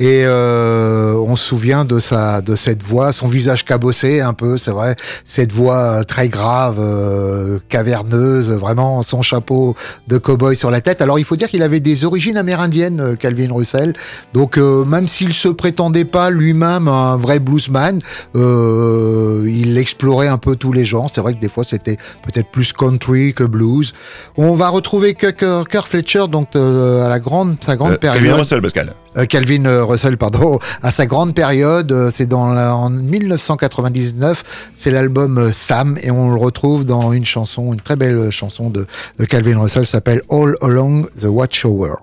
Et 0.00 0.24
euh, 0.24 1.14
on 1.14 1.36
se 1.36 1.44
souvient 1.44 1.84
de 1.84 2.00
sa, 2.00 2.40
de 2.40 2.56
cette 2.56 2.82
voix, 2.82 3.12
son 3.12 3.28
visage 3.28 3.64
cabossé 3.64 4.20
un 4.20 4.32
peu, 4.32 4.58
c'est 4.58 4.72
vrai, 4.72 4.96
cette 5.24 5.52
voix 5.52 5.76
euh, 5.76 6.02
très 6.02 6.28
grave, 6.28 6.78
euh, 6.80 7.60
caverneuse, 7.68 8.50
vraiment 8.50 9.02
son 9.04 9.22
chapeau 9.22 9.76
de 10.08 10.18
cow-boy 10.18 10.56
sur 10.56 10.70
la 10.72 10.80
tête. 10.80 11.00
Alors 11.00 11.18
il 11.20 11.24
faut 11.24 11.36
dire 11.36 11.48
qu'il 11.48 11.62
avait 11.62 11.80
des 11.80 12.04
origines 12.04 12.36
amérindiennes, 12.36 13.00
euh, 13.00 13.14
Calvin 13.14 13.52
Russell. 13.52 13.92
Donc 14.32 14.58
euh, 14.58 14.84
même 14.84 15.06
s'il 15.06 15.32
se 15.32 15.48
prétendait 15.48 16.04
pas 16.04 16.28
lui-même 16.30 16.88
un 16.88 17.16
vrai 17.16 17.38
bluesman, 17.38 18.00
euh, 18.34 19.44
il 19.46 19.78
explorait 19.78 20.28
un 20.28 20.38
peu 20.38 20.56
tous 20.56 20.72
les 20.72 20.84
genres. 20.84 21.08
C'est 21.12 21.20
vrai 21.20 21.34
que 21.34 21.40
des 21.40 21.48
fois 21.48 21.62
c'était 21.62 21.98
peut-être 22.24 22.50
plus 22.50 22.72
country 22.72 23.32
que 23.32 23.44
blues. 23.44 23.92
On 24.36 24.54
va 24.54 24.70
retrouver 24.70 25.14
Kirk, 25.14 25.86
Fletcher 25.86 26.24
donc 26.28 26.48
euh, 26.56 27.04
à 27.04 27.08
la 27.08 27.20
grande, 27.20 27.56
sa 27.64 27.76
grande 27.76 27.96
période. 27.98 28.22
Calvin 28.22 28.36
Russell, 28.38 28.60
Pascal. 28.60 28.94
Euh, 29.16 29.26
Calvin 29.26 29.64
euh, 29.66 29.84
Russell, 29.84 30.16
pardon, 30.16 30.58
à 30.82 30.90
sa 30.90 31.06
grande 31.06 31.34
période, 31.34 31.92
euh, 31.92 32.10
c'est 32.12 32.26
dans 32.26 32.44
en 32.54 32.90
1999, 32.90 34.70
c'est 34.74 34.90
l'album 34.90 35.50
Sam 35.52 35.98
et 36.02 36.10
on 36.10 36.30
le 36.30 36.40
retrouve 36.40 36.84
dans 36.84 37.12
une 37.12 37.24
chanson, 37.24 37.72
une 37.72 37.80
très 37.80 37.96
belle 37.96 38.30
chanson 38.30 38.70
de, 38.70 38.86
de 39.18 39.24
Calvin 39.24 39.58
Russell, 39.58 39.86
s'appelle 39.86 40.22
All 40.30 40.56
Along 40.60 41.06
the 41.20 41.24
Watchtower. 41.24 41.94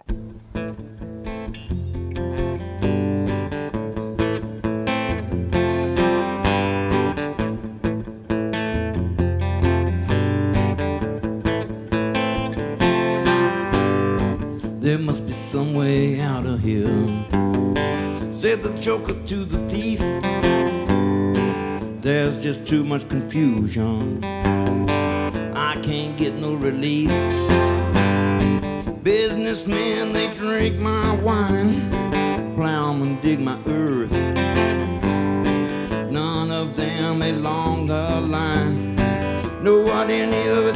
Some 15.51 15.73
way 15.73 16.17
out 16.21 16.45
of 16.45 16.61
here. 16.61 16.85
Said 18.31 18.63
the 18.63 18.73
joker 18.79 19.13
to 19.27 19.43
the 19.43 19.57
thief. 19.67 19.99
There's 22.01 22.41
just 22.41 22.65
too 22.65 22.85
much 22.85 23.09
confusion. 23.09 24.23
I 24.23 25.77
can't 25.83 26.15
get 26.15 26.35
no 26.35 26.53
relief. 26.53 27.09
Businessmen, 29.03 30.13
they 30.13 30.29
drink 30.37 30.79
my 30.79 31.15
wine. 31.15 31.73
Plowmen 32.55 33.21
dig 33.21 33.41
my 33.41 33.59
earth. 33.67 34.13
None 36.09 36.49
of 36.49 36.77
them 36.77 37.21
along 37.21 37.87
the 37.87 38.21
line 38.21 38.95
know 39.61 39.79
what 39.81 40.09
any 40.09 40.47
of 40.49 40.73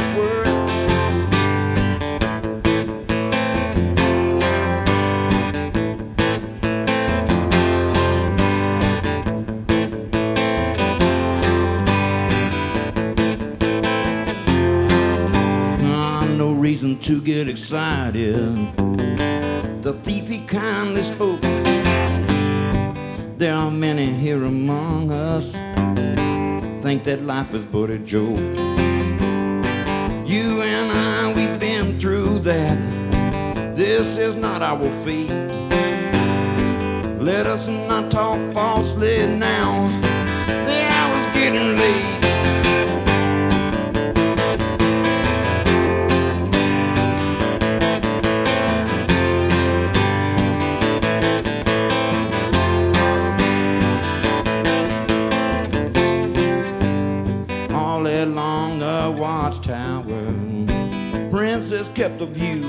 get 17.75 18.35
excited. 18.35 18.55
The 19.83 19.93
thief 19.93 20.29
he 20.29 20.39
kindly 20.45 21.01
spoke. 21.01 21.41
There 23.37 23.53
are 23.53 23.69
many 23.69 24.11
here 24.11 24.43
among 24.45 25.11
us 25.11 25.53
think 26.81 27.03
that 27.03 27.23
life 27.23 27.53
is 27.53 27.65
but 27.65 27.89
a 27.89 27.97
joke. 27.97 28.55
You 30.25 30.61
and 30.61 30.91
I, 30.91 31.33
we've 31.35 31.59
been 31.59 31.99
through 31.99 32.39
that. 32.39 32.77
This 33.75 34.17
is 34.17 34.35
not 34.35 34.61
our 34.61 34.89
fate. 35.03 35.29
Let 37.19 37.45
us 37.45 37.67
not 37.67 38.09
talk 38.09 38.39
falsely 38.53 39.25
now. 39.25 39.87
The 40.47 40.79
hour's 40.89 41.33
getting 41.33 41.77
late. 41.77 42.14
Kept 61.95 62.21
a 62.21 62.25
view 62.25 62.61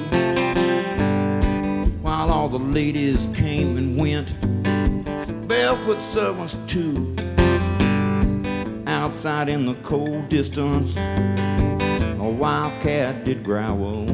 while 2.01 2.31
all 2.31 2.49
the 2.49 2.61
ladies 2.61 3.29
came 3.35 3.77
and 3.77 3.99
went. 3.99 4.29
Barefoot 5.49 6.01
servants, 6.01 6.57
too. 6.69 7.13
Outside 8.87 9.49
in 9.49 9.67
the 9.67 9.75
cold 9.83 10.29
distance, 10.29 10.97
a 10.97 12.29
wildcat 12.39 13.25
did 13.25 13.43
growl. 13.43 14.07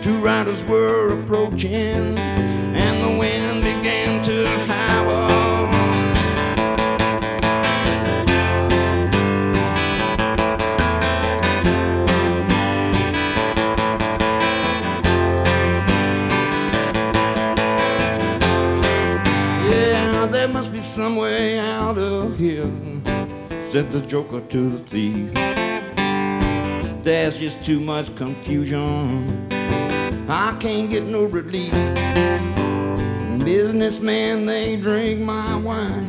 Two 0.00 0.18
riders 0.22 0.64
were 0.66 1.20
approaching, 1.20 2.16
and 2.16 3.02
the 3.02 3.18
wind 3.18 3.60
began 3.60 4.22
to 4.22 4.46
howl. 4.68 5.23
Some 20.94 21.16
way 21.16 21.58
out 21.58 21.98
of 21.98 22.38
here, 22.38 22.70
said 23.58 23.90
the 23.90 24.00
joker 24.06 24.40
to 24.42 24.70
the 24.70 24.78
thief. 24.78 25.34
There's 27.02 27.36
just 27.36 27.64
too 27.64 27.80
much 27.80 28.14
confusion. 28.14 29.48
I 30.28 30.56
can't 30.60 30.88
get 30.88 31.02
no 31.02 31.24
relief. 31.24 31.72
Businessmen, 33.44 34.46
they 34.46 34.76
drink 34.76 35.20
my 35.20 35.56
wine. 35.56 36.08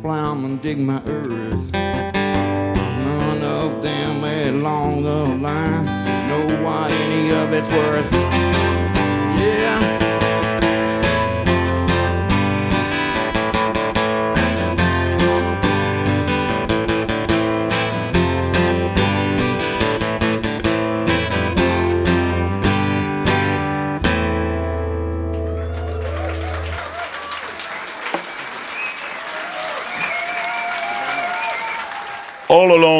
Plowmen 0.00 0.62
dig 0.62 0.78
my 0.78 1.02
earth. 1.06 1.70
None 1.74 3.42
of 3.42 3.82
them 3.82 4.24
along 4.24 5.02
the 5.02 5.26
line 5.36 5.84
know 5.84 6.64
what 6.64 6.90
any 6.90 7.30
of 7.32 7.52
it's 7.52 7.70
worth. 7.72 8.37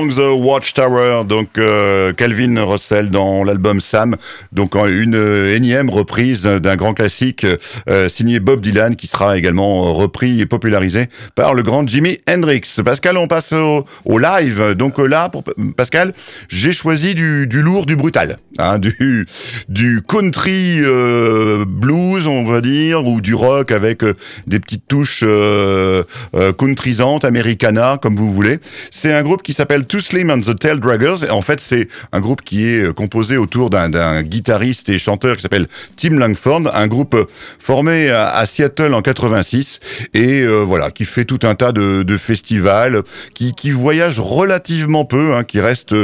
The 0.08 0.34
Watchtower, 0.34 1.24
donc 1.24 1.58
euh, 1.58 2.12
Calvin 2.12 2.64
Russell 2.64 3.10
dans 3.10 3.44
l'album 3.44 3.80
Sam, 3.80 4.16
donc 4.52 4.74
une 4.74 5.14
euh, 5.14 5.54
énième 5.54 5.90
reprise 5.90 6.42
d'un 6.42 6.76
grand 6.76 6.94
classique 6.94 7.46
euh, 7.88 8.08
signé 8.08 8.40
Bob 8.40 8.60
Dylan 8.60 8.96
qui 8.96 9.06
sera 9.06 9.38
également 9.38 9.94
repris 9.94 10.40
et 10.40 10.46
popularisé 10.46 11.06
par 11.34 11.54
le 11.54 11.62
grand 11.62 11.86
Jimi 11.86 12.18
Hendrix. 12.28 12.62
Pascal, 12.84 13.16
on 13.16 13.28
passe 13.28 13.52
au, 13.52 14.18
live. 14.18 14.74
Donc 14.74 14.98
euh, 14.98 15.06
là, 15.06 15.30
Pascal, 15.76 16.12
j'ai 16.48 16.72
choisi 16.72 17.14
du, 17.14 17.46
lourd, 17.62 17.86
du 17.86 17.96
brutal, 17.96 18.38
hein, 18.58 18.78
du, 18.78 20.02
country 20.08 20.80
euh, 20.80 21.64
blues, 21.66 22.26
on 22.26 22.44
va 22.44 22.60
dire, 22.60 23.06
ou 23.06 23.20
du 23.20 23.34
rock 23.34 23.72
avec 23.72 24.02
euh, 24.02 24.14
des 24.46 24.60
petites 24.60 24.86
touches 24.88 25.22
euh, 25.24 26.02
euh, 26.34 26.52
countrysantes, 26.52 27.24
americana, 27.24 27.98
comme 28.00 28.16
vous 28.16 28.32
voulez. 28.32 28.58
C'est 28.90 29.12
un 29.12 29.22
groupe 29.22 29.42
qui 29.42 29.52
s'appelle 29.52 29.86
Slim 30.00 30.30
and 30.30 30.40
the 30.40 30.58
Tail 30.58 30.80
Draggers. 30.80 31.30
En 31.30 31.42
fait, 31.42 31.60
c'est 31.60 31.88
un 32.12 32.20
groupe 32.20 32.42
qui 32.42 32.66
est 32.66 32.84
euh, 32.84 32.92
composé 32.92 33.36
autour 33.36 33.70
d'un- 33.70 34.22
guitariste 34.22 34.88
et 34.88 34.98
chanteur 34.98 35.36
qui 35.36 35.42
s'appelle 35.42 35.66
Tim 35.96 36.18
Langford, 36.18 36.70
un 36.74 36.86
groupe 36.86 37.14
euh, 37.14 37.24
formé 37.58 38.10
à, 38.10 38.44
Seattle 38.46 38.94
en 38.94 39.02
86 39.02 39.80
et 40.14 40.40
euh, 40.42 40.60
voilà, 40.60 40.90
qui 40.90 41.04
fait 41.04 41.24
tout 41.24 41.40
un 41.42 41.54
tas 41.54 41.72
de, 41.72 42.16
festivals, 42.16 43.02
qui, 43.34 43.52
qui 43.52 43.70
voyage 43.70 44.18
relativement 44.20 45.04
peu, 45.04 45.34
hein, 45.34 45.44
qui 45.44 45.60
reste 45.60 45.94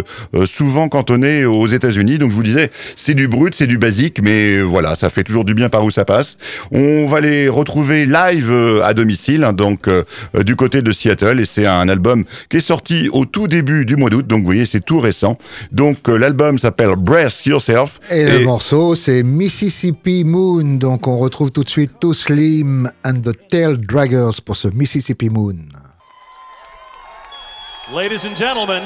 souvent 0.45 0.89
cantonné 0.89 1.45
aux 1.45 1.67
États-Unis. 1.67 2.19
Donc 2.19 2.31
je 2.31 2.37
vous 2.37 2.43
disais, 2.43 2.71
c'est 2.97 3.15
du 3.15 3.29
brut, 3.29 3.55
c'est 3.55 3.67
du 3.67 3.79
basique, 3.79 4.21
mais 4.23 4.61
voilà, 4.61 4.95
ça 4.95 5.11
fait 5.11 5.25
toujours 5.25 5.45
du 5.45 5.55
bien 5.55 5.69
par 5.69 5.85
où 5.85 5.91
ça 5.91 6.05
passe. 6.05 6.37
On 6.71 7.07
va 7.07 7.21
les 7.21 7.49
retrouver 7.49 8.07
live 8.07 8.53
à 8.83 8.95
domicile, 8.95 9.45
hein, 9.45 9.53
donc 9.53 9.89
du 10.39 10.57
côté 10.57 10.83
de 10.83 10.93
Seattle, 10.93 11.41
et 11.41 11.45
c'est 11.45 11.67
un 11.67 11.89
album 11.89 12.25
qui 12.49 12.59
est 12.59 12.61
sorti 12.61 13.09
au 13.13 13.25
tout 13.25 13.49
début 13.49 13.84
du 13.85 13.97
mois 13.97 14.11
d'août. 14.11 14.27
Donc 14.27 14.41
vous 14.41 14.47
voyez, 14.47 14.67
c'est 14.67 14.85
tout 14.85 15.01
récent. 15.01 15.37
Donc 15.73 16.09
euh, 16.09 16.17
l'album 16.17 16.59
s'appelle 16.59 16.97
Brace 16.97 17.47
Yourself. 17.47 18.01
Et, 18.11 18.25
le 18.25 18.45
morceau, 18.45 18.95
c'est 18.95 19.23
Mississippi 19.23 20.25
Moon. 20.25 20.77
Donc, 20.79 21.07
on 21.07 21.19
retrouve 21.19 21.51
tout 21.51 21.65
de 21.65 21.69
suite 21.69 21.99
Too 22.01 22.15
Slim 22.15 22.91
and 23.05 23.21
the 23.23 23.35
Tail 23.51 23.79
Draggers 23.79 24.41
pour 24.45 24.57
ce 24.57 24.69
Mississippi 24.69 25.31
Moon. 25.31 25.57
Ladies 27.93 28.25
and 28.25 28.37
gentlemen, 28.37 28.83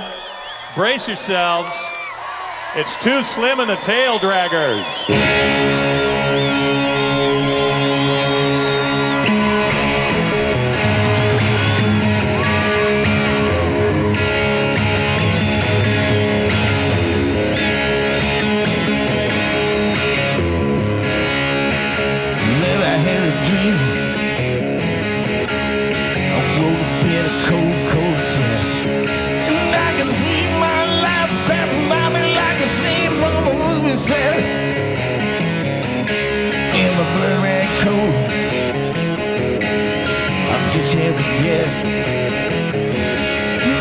brace 0.77 1.07
yourselves. 1.07 1.73
It's 2.77 2.97
Too 2.99 3.23
Slim 3.23 3.61
and 3.61 3.69
the 3.69 3.81
Tail 3.81 4.19
Draggers. 4.19 5.98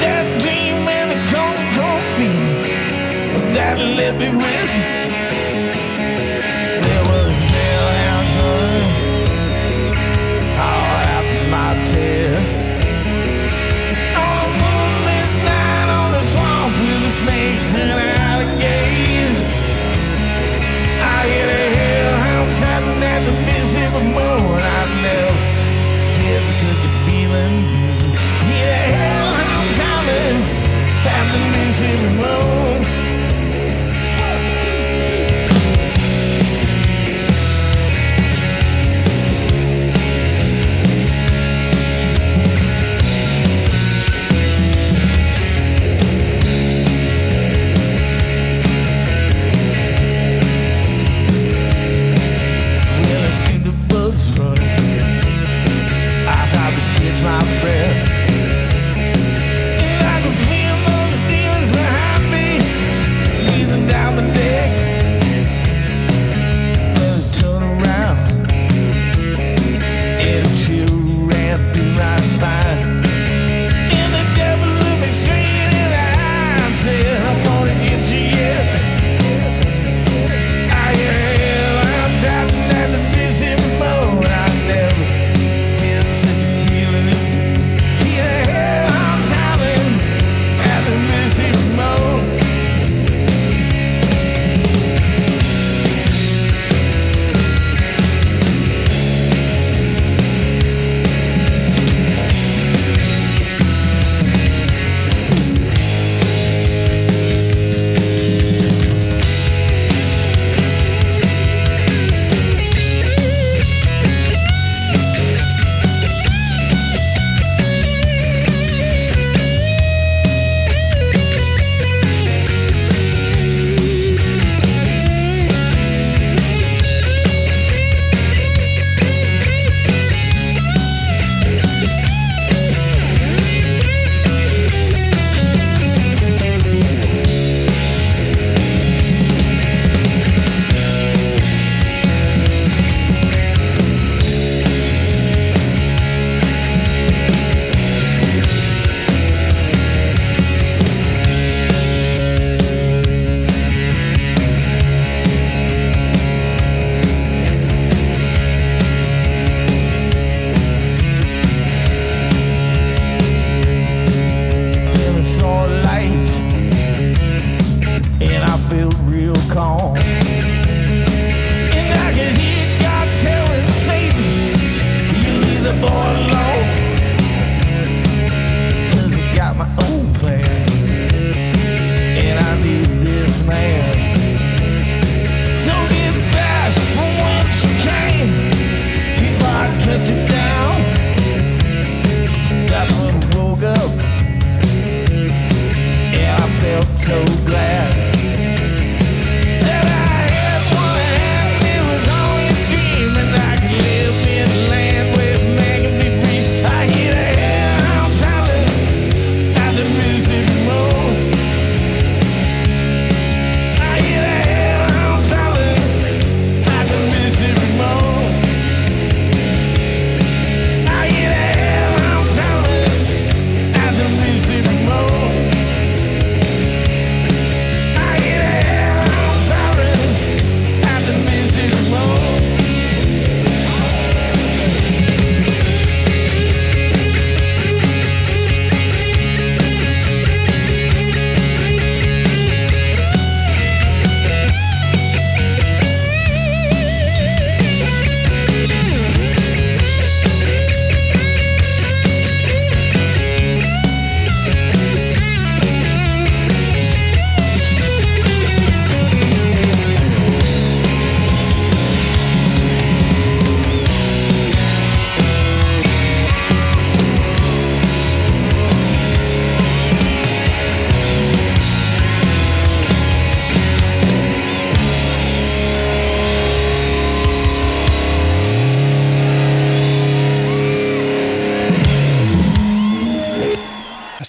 That 0.01 0.25
dream 0.41 0.87
and 0.97 1.11
the 1.11 1.19
cold, 1.31 1.59
cold 1.75 2.03
feeling 2.17 3.53
that 3.53 3.77
let 3.79 4.13
me 4.17 4.29
rip. 4.29 4.66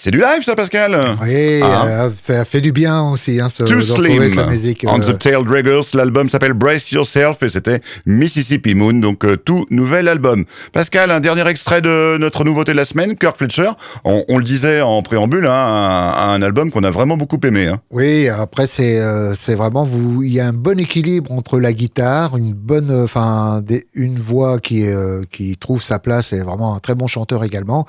C'est 0.09 0.17
du 0.17 0.21
live, 0.21 0.41
ça, 0.41 0.55
Pascal? 0.55 0.99
Oui, 1.21 1.61
Ah. 1.61 1.85
euh, 1.85 2.09
ça 2.17 2.43
fait 2.43 2.61
du 2.61 2.71
bien 2.71 3.03
aussi, 3.11 3.39
hein, 3.39 3.47
ce, 3.47 3.61
Too 3.61 3.79
Slim. 3.79 4.27
sa 4.31 4.47
musique. 4.47 4.83
On 4.89 4.99
euh, 4.99 5.13
the 5.13 5.19
Tail 5.19 5.43
Draggers, 5.45 5.81
l'album 5.93 6.29
s'appelle 6.29 6.53
Brace 6.53 6.89
Yourself 6.91 7.43
et 7.43 7.49
c'était 7.49 7.79
Mississippi 8.07 8.73
Moon, 8.73 8.93
donc 8.93 9.23
euh, 9.23 9.37
tout 9.37 9.67
nouvel 9.69 10.07
album. 10.07 10.45
Pascal, 10.73 11.11
un 11.11 11.19
dernier 11.19 11.47
extrait 11.47 11.81
de 11.81 12.17
notre 12.17 12.43
nouveauté 12.43 12.71
de 12.71 12.77
la 12.77 12.85
semaine, 12.85 13.15
Kirk 13.17 13.37
Fletcher. 13.37 13.69
On, 14.03 14.25
on 14.29 14.39
le 14.39 14.43
disait 14.43 14.81
en 14.81 15.03
préambule, 15.03 15.45
hein, 15.45 15.53
un, 15.53 16.31
un 16.33 16.41
album 16.41 16.71
qu'on 16.71 16.83
a 16.83 16.89
vraiment 16.89 17.15
beaucoup 17.15 17.37
aimé. 17.43 17.67
Hein. 17.67 17.79
Oui, 17.91 18.27
après 18.29 18.65
c'est 18.65 18.99
euh, 18.99 19.35
c'est 19.35 19.53
vraiment 19.53 19.83
vous 19.83 20.23
il 20.23 20.33
y 20.33 20.39
a 20.39 20.47
un 20.47 20.53
bon 20.53 20.79
équilibre 20.79 21.31
entre 21.31 21.59
la 21.59 21.71
guitare, 21.71 22.35
une 22.35 22.53
bonne 22.53 22.89
euh, 22.89 23.03
enfin 23.03 23.61
une 23.93 24.17
voix 24.17 24.59
qui 24.59 24.87
euh, 24.87 25.21
qui 25.31 25.55
trouve 25.57 25.83
sa 25.83 25.99
place 25.99 26.33
et 26.33 26.39
vraiment 26.39 26.73
un 26.75 26.79
très 26.79 26.95
bon 26.95 27.05
chanteur 27.05 27.43
également. 27.43 27.85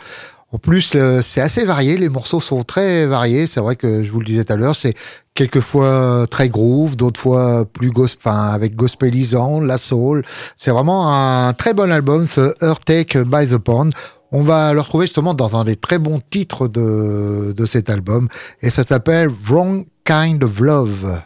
En 0.52 0.58
plus, 0.58 0.92
euh, 0.96 1.20
c'est 1.22 1.40
assez 1.40 1.64
varié, 1.64 1.96
les 1.96 2.08
morceaux 2.08 2.40
sont 2.40 2.62
très 2.64 3.06
variés. 3.06 3.46
C'est 3.46 3.60
vrai 3.60 3.76
que 3.76 4.02
je 4.02 4.10
vous 4.10 4.18
le 4.18 4.26
disais 4.26 4.44
tout 4.44 4.52
à 4.52 4.56
l'heure, 4.56 4.74
c'est 4.74 4.94
quelquefois 5.34 6.26
très 6.28 6.48
groove, 6.48 6.96
d'autres 6.96 7.20
fois 7.20 7.64
plus 7.64 7.90
gos- 7.92 8.16
enfin 8.16 8.48
avec 8.48 8.74
gospelisant, 8.74 9.60
la 9.60 9.78
soul. 9.78 10.24
C'est 10.56 10.72
vraiment 10.72 11.14
un 11.14 11.52
très 11.52 11.72
bon 11.72 11.90
album, 11.92 12.26
ce 12.26 12.52
Earthquake 12.62 13.16
by 13.18 13.46
the 13.48 13.58
Pond. 13.58 13.90
On 14.32 14.42
va 14.42 14.72
le 14.72 14.80
retrouver 14.80 15.06
justement 15.06 15.34
dans 15.34 15.56
un 15.56 15.64
des 15.64 15.76
très 15.76 15.98
bons 15.98 16.20
titres 16.30 16.68
de, 16.68 17.52
de 17.56 17.66
cet 17.66 17.88
album 17.90 18.28
et 18.60 18.70
ça 18.70 18.82
s'appelle 18.82 19.28
Wrong 19.28 19.86
Kind 20.04 20.42
of 20.44 20.60
Love. 20.60 21.20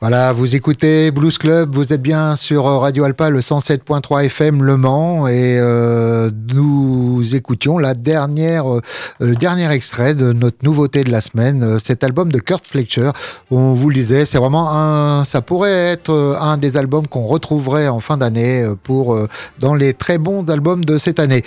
Voilà, 0.00 0.32
vous 0.32 0.54
écoutez 0.54 1.10
Blues 1.10 1.38
Club, 1.38 1.74
vous 1.74 1.92
êtes 1.92 2.00
bien 2.00 2.36
sur 2.36 2.64
Radio 2.64 3.02
Alpa, 3.02 3.30
le 3.30 3.40
107.3 3.40 4.26
FM 4.26 4.62
Le 4.62 4.76
Mans, 4.76 5.26
et 5.26 5.58
euh, 5.58 6.30
nous 6.54 7.34
écoutions 7.34 7.78
la 7.78 7.94
dernière, 7.94 8.72
euh, 8.72 8.80
le 9.18 9.34
dernier 9.34 9.68
extrait 9.72 10.14
de 10.14 10.32
notre 10.32 10.58
nouveauté 10.62 11.02
de 11.02 11.10
la 11.10 11.20
semaine, 11.20 11.64
euh, 11.64 11.78
cet 11.80 12.04
album 12.04 12.30
de 12.30 12.38
Kurt 12.38 12.64
Fletcher. 12.64 13.10
On 13.50 13.72
vous 13.72 13.88
le 13.88 13.96
disait, 13.96 14.24
c'est 14.24 14.38
vraiment 14.38 14.70
un, 14.70 15.24
ça 15.24 15.42
pourrait 15.42 15.72
être 15.72 16.10
euh, 16.10 16.36
un 16.40 16.58
des 16.58 16.76
albums 16.76 17.08
qu'on 17.08 17.26
retrouverait 17.26 17.88
en 17.88 17.98
fin 17.98 18.16
d'année 18.16 18.64
pour 18.84 19.18
dans 19.58 19.74
les 19.74 19.94
très 19.94 20.18
bons 20.18 20.48
albums 20.48 20.84
de 20.84 20.96
cette 20.96 21.18
année. 21.18 21.42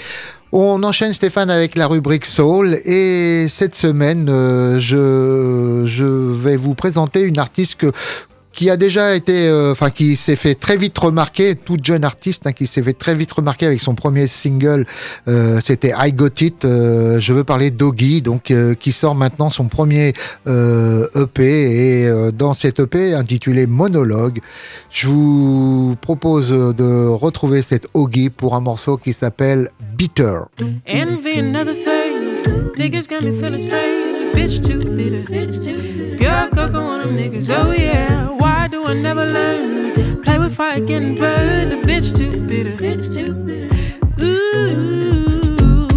On 0.53 0.83
enchaîne 0.83 1.13
Stéphane 1.13 1.49
avec 1.49 1.75
la 1.75 1.87
rubrique 1.87 2.25
Soul 2.25 2.77
et 2.83 3.47
cette 3.47 3.73
semaine 3.73 4.27
euh, 4.29 4.79
je, 4.79 5.85
je 5.85 6.03
vais 6.03 6.57
vous 6.57 6.75
présenter 6.75 7.21
une 7.21 7.39
artiste 7.39 7.75
que 7.75 7.93
qui 8.53 8.69
a 8.69 8.77
déjà 8.77 9.15
été, 9.15 9.47
euh, 9.47 9.71
enfin 9.71 9.89
qui 9.89 10.15
s'est 10.15 10.35
fait 10.35 10.55
très 10.55 10.77
vite 10.77 10.97
remarquer, 10.97 11.55
toute 11.55 11.85
jeune 11.85 12.03
artiste 12.03 12.47
hein, 12.47 12.51
qui 12.51 12.67
s'est 12.67 12.81
fait 12.81 12.93
très 12.93 13.15
vite 13.15 13.31
remarquer 13.31 13.65
avec 13.65 13.81
son 13.81 13.95
premier 13.95 14.27
single, 14.27 14.85
euh, 15.27 15.59
c'était 15.61 15.93
I 15.97 16.13
Got 16.13 16.41
It. 16.41 16.65
euh, 16.65 17.19
je 17.19 17.33
veux 17.33 17.43
parler 17.43 17.71
d'Oggy, 17.71 18.21
donc 18.21 18.51
euh, 18.51 18.73
qui 18.73 18.91
sort 18.91 19.15
maintenant 19.15 19.49
son 19.49 19.67
premier 19.67 20.13
euh, 20.47 21.07
EP 21.15 21.41
et 21.41 22.09
dans 22.33 22.53
cet 22.53 22.79
EP 22.79 23.13
intitulé 23.13 23.67
Monologue, 23.67 24.39
je 24.89 25.07
vous 25.07 25.95
propose 26.01 26.51
de 26.51 27.07
retrouver 27.07 27.61
cet 27.61 27.87
Oggy 27.93 28.29
pour 28.29 28.55
un 28.55 28.59
morceau 28.61 28.97
qui 28.97 29.13
s'appelle 29.13 29.69
bitter. 29.97 30.39
Pure 36.31 36.49
cocoa 36.51 36.83
on 36.83 36.99
them 36.99 37.17
niggas. 37.17 37.49
Oh 37.53 37.71
yeah. 37.71 38.29
Why 38.29 38.67
do 38.67 38.85
I 38.85 38.93
never 38.93 39.25
learn? 39.25 40.23
Play 40.23 40.37
with 40.39 40.55
fire, 40.55 40.79
getting 40.79 41.15
burned. 41.15 41.73
A 41.73 41.81
bitch 41.81 42.15
too 42.15 42.39
bitter. 42.47 42.77
Ooh, 44.21 45.87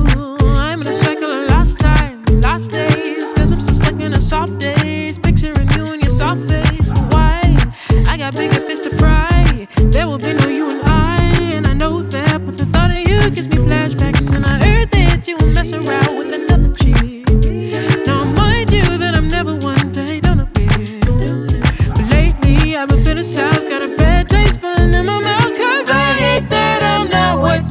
I'm 0.56 0.82
in 0.82 0.88
a 0.88 0.92
cycle 0.92 1.30
of 1.32 1.48
lost 1.50 1.78
time, 1.78 2.24
lost 2.40 2.72
days. 2.72 3.32
Cause 3.34 3.52
I'm 3.52 3.60
still 3.60 3.76
stuck 3.76 4.00
in 4.00 4.10
the 4.10 4.20
soft 4.20 4.58
days. 4.58 5.20
Picturing 5.20 5.70
you 5.76 5.92
in 5.92 6.00
your 6.00 6.10
soft 6.10 6.40
face. 6.50 6.88
But 6.88 7.12
why? 7.12 7.40
I 8.08 8.16
got 8.16 8.34
bigger 8.34 8.60
fish 8.60 8.80
to 8.80 8.90
fry. 8.98 9.68
There 9.76 10.08
will 10.08 10.18
be 10.18 10.32
no 10.32 10.48
you 10.48 10.68
and 10.68 10.82
I. 10.82 11.18
And 11.42 11.64
I 11.68 11.74
know 11.74 12.02
that. 12.02 12.44
But 12.44 12.58
the 12.58 12.66
thought 12.66 12.90
of 12.90 12.98
you 13.08 13.30
gives 13.30 13.46
me 13.46 13.58
flashbacks. 13.58 14.34
And 14.34 14.44
I 14.44 14.58
heard 14.66 14.90
that 14.90 15.28
you 15.28 15.36
will 15.36 15.52
mess 15.52 15.72
around 15.72 16.18
with 16.18 16.34
another 16.34 16.53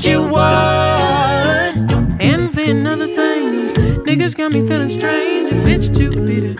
you 0.05 0.21
want. 0.21 1.77
Envy 2.21 2.71
and 2.71 2.87
other 2.87 3.07
things. 3.07 3.73
Niggas 3.73 4.35
got 4.35 4.51
me 4.51 4.65
feeling 4.67 4.89
strange. 4.89 5.51
A 5.51 5.53
bitch 5.53 5.95
too 5.95 6.09
bitter. 6.09 6.53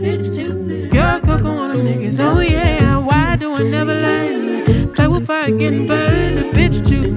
Girl, 0.89 1.20
cocoa 1.20 1.58
on 1.58 1.70
them 1.70 1.86
niggas. 1.86 2.20
Oh, 2.20 2.39
yeah. 2.39 2.98
Why 2.98 3.36
do 3.36 3.54
I 3.54 3.64
never 3.64 3.94
learn? 3.94 4.94
Play 4.94 5.08
with 5.08 5.28
fire, 5.28 5.52
getting 5.52 5.88
burned. 5.88 6.39
A 6.39 6.44
bitch 6.54 6.88
too 6.88 7.12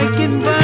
working, 0.00 0.42
but 0.42 0.57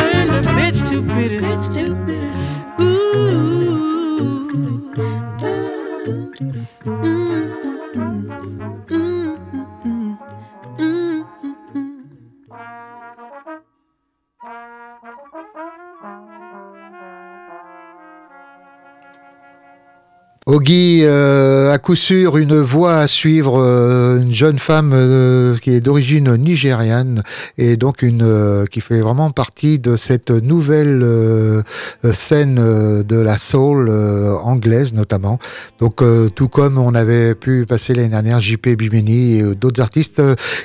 Oggy, 20.55 21.01
euh, 21.03 21.73
à 21.73 21.79
coup 21.79 21.97
sûr, 21.97 22.39
une 22.39 22.61
voix 22.61 22.99
à 22.99 23.09
suivre, 23.09 23.61
euh, 23.61 24.21
une 24.23 24.33
jeune 24.33 24.61
femme 24.61 24.93
euh, 24.95 25.57
qui 25.57 25.71
est 25.71 25.81
d'origine 25.81 26.37
nigériane 26.37 27.25
et 27.59 27.77
donc 27.77 28.03
une 28.03 28.23
euh, 28.23 28.65
qui 28.65 28.81
fait 28.81 29.01
vraiment 29.01 29.31
partie 29.31 29.81
de 29.81 29.97
cette 29.97 30.31
nouvelle 30.31 31.05
scène 32.13 32.55
de 32.55 33.21
la 33.21 33.37
soul 33.37 33.91
anglaise 34.45 34.95
notamment. 34.95 35.41
Donc 35.81 36.03
tout 36.37 36.49
comme 36.49 36.79
on 36.79 36.95
avait 36.95 37.35
pu 37.35 37.67
passer 37.67 37.93
l'année 37.93 38.11
dernière 38.11 38.39
JP 38.39 38.77
Bimini 38.79 39.41
et 39.41 39.55
d'autres 39.57 39.81
artistes 39.81 40.23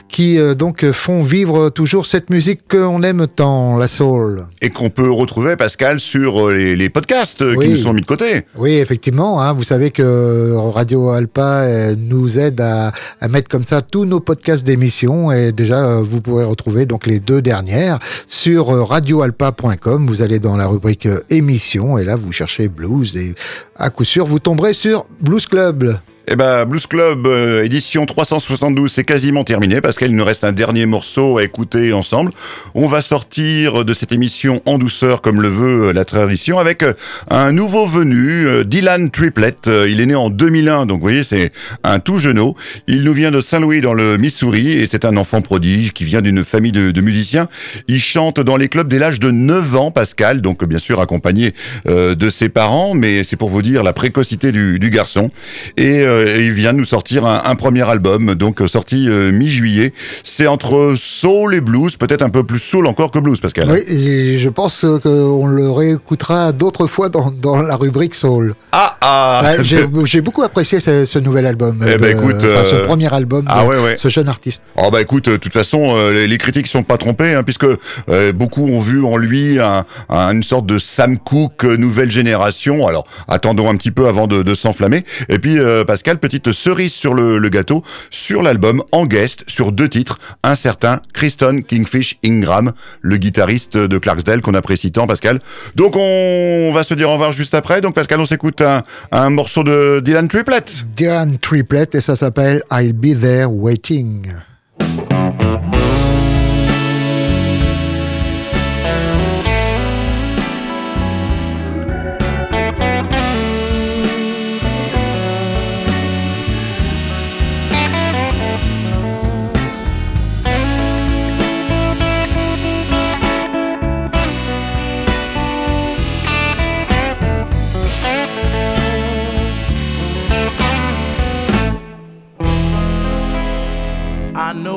qui 0.07 0.37
donc 0.55 0.91
font 0.91 1.23
vivre 1.23 1.69
toujours 1.69 2.05
cette 2.05 2.29
musique 2.29 2.61
qu'on 2.69 3.01
aime 3.01 3.25
tant, 3.27 3.75
la 3.77 3.87
soul. 3.87 4.45
Et 4.61 4.69
qu'on 4.69 4.91
peut 4.91 5.09
retrouver, 5.09 5.55
Pascal, 5.55 5.99
sur 5.99 6.49
les, 6.49 6.75
les 6.75 6.89
podcasts 6.89 7.41
Oui. 7.41 7.65
qui 7.65 7.71
nous 7.71 7.77
sont 7.77 7.93
mis 7.93 8.01
de 8.01 8.05
côté. 8.05 8.45
Oui, 8.55 8.73
effectivement. 8.73 9.41
Hein, 9.41 9.53
vous 9.53 9.63
savez 9.63 9.78
que 9.87 10.55
Radio 10.55 11.09
Alpa 11.09 11.61
euh, 11.63 11.95
nous 11.97 12.37
aide 12.37 12.59
à, 12.59 12.91
à 13.21 13.27
mettre 13.29 13.49
comme 13.49 13.63
ça 13.63 13.81
tous 13.81 14.05
nos 14.05 14.19
podcasts 14.19 14.65
d'émissions. 14.65 15.31
Et 15.31 15.51
déjà, 15.51 15.85
euh, 15.85 16.01
vous 16.01 16.21
pourrez 16.21 16.43
retrouver 16.43 16.85
donc 16.85 17.05
les 17.07 17.19
deux 17.19 17.41
dernières 17.41 17.99
sur 18.27 18.73
euh, 18.73 18.83
radioalpa.com. 18.83 20.07
Vous 20.07 20.21
allez 20.21 20.39
dans 20.39 20.57
la 20.57 20.67
rubrique 20.67 21.05
euh, 21.05 21.21
émissions 21.29 21.97
et 21.97 22.03
là, 22.03 22.15
vous 22.15 22.31
cherchez 22.31 22.67
blues 22.67 23.15
et 23.15 23.33
à 23.75 23.89
coup 23.89 24.03
sûr, 24.03 24.25
vous 24.25 24.39
tomberez 24.39 24.73
sur 24.73 25.05
Blues 25.21 25.45
Club. 25.45 25.97
Eh 26.31 26.35
ben, 26.35 26.63
Blues 26.65 26.85
Club 26.85 27.25
euh, 27.25 27.63
édition 27.63 28.05
372, 28.05 28.91
c'est 28.91 29.03
quasiment 29.03 29.43
terminé 29.43 29.81
parce 29.81 29.97
qu'il 29.97 30.15
nous 30.15 30.23
reste 30.23 30.43
un 30.43 30.51
dernier 30.51 30.85
morceau 30.85 31.39
à 31.39 31.43
écouter 31.43 31.91
ensemble. 31.91 32.33
On 32.75 32.85
va 32.85 33.01
sortir 33.01 33.83
de 33.83 33.93
cette 33.95 34.11
émission 34.11 34.61
en 34.67 34.77
douceur 34.77 35.23
comme 35.23 35.41
le 35.41 35.47
veut 35.47 35.87
euh, 35.87 35.91
la 35.91 36.05
tradition 36.05 36.59
avec 36.59 36.83
euh, 36.83 36.93
un 37.31 37.51
nouveau 37.51 37.87
venu, 37.87 38.45
euh, 38.45 38.63
Dylan 38.63 39.09
Triplet. 39.09 39.55
Euh, 39.65 39.87
Il 39.89 40.01
est 40.01 40.05
né 40.05 40.13
en 40.13 40.29
2001, 40.29 40.85
donc 40.85 40.97
vous 40.97 41.01
voyez, 41.01 41.23
c'est 41.23 41.51
un 41.83 41.97
tout 41.97 42.19
jeuneau. 42.19 42.55
Il 42.85 43.03
nous 43.05 43.13
vient 43.13 43.31
de 43.31 43.41
Saint-Louis 43.41 43.81
dans 43.81 43.95
le 43.95 44.17
Missouri 44.17 44.73
et 44.73 44.87
c'est 44.87 45.05
un 45.05 45.17
enfant 45.17 45.41
prodige 45.41 45.93
qui 45.93 46.03
vient 46.03 46.21
d'une 46.21 46.45
famille 46.45 46.71
de, 46.71 46.91
de 46.91 47.01
musiciens. 47.01 47.47
Il 47.87 48.01
chante 48.01 48.39
dans 48.39 48.55
les 48.55 48.67
clubs 48.67 48.87
dès 48.87 48.99
l'âge 48.99 49.19
de 49.19 49.31
9 49.31 49.75
ans, 49.77 49.89
Pascal, 49.89 50.41
donc 50.41 50.63
bien 50.63 50.77
sûr 50.77 51.01
accompagné 51.01 51.55
euh, 51.87 52.13
de 52.13 52.29
ses 52.29 52.49
parents, 52.49 52.93
mais 52.93 53.23
c'est 53.23 53.35
pour 53.35 53.49
vous 53.49 53.63
dire 53.63 53.81
la 53.81 53.93
précocité 53.93 54.51
du, 54.51 54.77
du 54.77 54.91
garçon. 54.91 55.31
Et, 55.75 56.01
euh, 56.01 56.18
et 56.27 56.45
il 56.45 56.53
vient 56.53 56.73
de 56.73 56.77
nous 56.79 56.85
sortir 56.85 57.25
un, 57.25 57.41
un 57.45 57.55
premier 57.55 57.87
album, 57.89 58.35
donc 58.35 58.61
euh, 58.61 58.67
sorti 58.67 59.07
euh, 59.09 59.31
mi-juillet. 59.31 59.93
C'est 60.23 60.47
entre 60.47 60.93
soul 60.95 61.55
et 61.55 61.61
blues, 61.61 61.95
peut-être 61.95 62.21
un 62.21 62.29
peu 62.29 62.43
plus 62.43 62.59
soul 62.59 62.87
encore 62.87 63.11
que 63.11 63.19
blues, 63.19 63.39
Pascal. 63.39 63.67
Oui, 63.69 63.79
et 63.87 64.37
je 64.37 64.49
pense 64.49 64.83
euh, 64.85 64.97
qu'on 64.99 65.47
le 65.47 65.69
réécoutera 65.71 66.51
d'autres 66.51 66.87
fois 66.87 67.09
dans, 67.09 67.31
dans 67.31 67.61
la 67.61 67.75
rubrique 67.75 68.15
Soul. 68.15 68.53
Ah 68.71 68.97
ah 69.01 69.41
Ouais, 69.43 69.63
J'ai 70.05 70.21
beaucoup 70.21 70.43
apprécié 70.43 70.79
ce, 70.79 71.05
ce 71.05 71.19
nouvel 71.19 71.45
album. 71.45 71.83
Eh 71.87 71.97
ben, 71.97 72.01
de- 72.01 72.07
écoute, 72.19 72.35
enfin, 72.37 72.63
ce 72.63 72.75
euh, 72.75 72.85
premier 72.85 73.11
album 73.13 73.45
ah 73.47 73.63
de 73.63 73.67
ouais, 73.69 73.79
ouais. 73.79 73.95
ce 73.97 74.07
jeune 74.09 74.27
artiste. 74.27 74.63
Oh 74.75 74.89
bah 74.91 75.01
écoute, 75.01 75.27
euh, 75.27 75.33
de 75.33 75.37
toute 75.37 75.53
façon, 75.53 75.95
euh, 75.95 76.25
les, 76.25 76.37
critiques 76.37 76.67
sont 76.67 76.83
pas 76.83 76.97
trompées, 76.97 77.33
hein, 77.33 77.43
puisque 77.43 77.65
euh, 78.09 78.31
beaucoup 78.33 78.65
ont 78.67 78.79
vu 78.79 79.03
en 79.03 79.17
lui 79.17 79.59
un, 79.59 79.83
un- 80.09 80.31
une 80.33 80.43
sorte 80.43 80.65
de 80.65 80.79
Sam 80.79 81.17
Cooke 81.17 81.65
euh, 81.65 81.77
nouvelle 81.77 82.11
génération. 82.11 82.87
Alors 82.87 83.05
attendons 83.27 83.69
un 83.69 83.75
petit 83.75 83.91
peu 83.91 84.07
avant 84.07 84.27
de, 84.27 84.43
de 84.43 84.53
s'enflammer. 84.55 85.03
Et 85.29 85.39
puis 85.39 85.59
euh, 85.59 85.83
Pascal, 85.83 86.08
petite 86.17 86.51
cerise 86.51 86.93
sur 86.93 87.13
le, 87.13 87.49
gâteau, 87.49 87.83
sur 88.09 88.41
l'album 88.41 88.83
en 88.91 89.05
guest 89.05 89.43
sur 89.47 89.71
deux 89.71 89.89
titres, 89.89 90.19
un 90.43 90.55
certain 90.55 91.01
Kristen 91.13 91.63
Kingfish 91.63 92.17
Ingram, 92.23 92.71
le 93.01 93.17
guitariste 93.17 93.77
de 93.77 93.97
Clarksdale 93.97 94.41
qu'on 94.41 94.53
apprécie 94.53 94.91
tant, 94.91 95.07
Pascal. 95.07 95.39
Donc 95.75 95.95
on 95.95 96.71
va 96.73 96.83
se 96.83 96.93
dire 96.93 97.09
au 97.09 97.13
revoir 97.13 97.31
juste 97.31 97.53
après. 97.53 97.81
Donc 97.81 97.95
Pascal, 97.95 98.19
on 98.19 98.25
s'écoute 98.25 98.61
un, 98.61 98.83
un 99.11 99.29
morceau 99.29 99.63
de 99.63 100.01
Dylan 100.03 100.27
Triplet. 100.27 100.63
Dylan 100.95 101.37
Triplet 101.37 101.89
et 101.93 102.01
ça 102.01 102.15
s'appelle 102.15 102.63
I'll 102.71 102.93
Be 102.93 103.19
There 103.19 103.45
Waiting. 103.45 104.27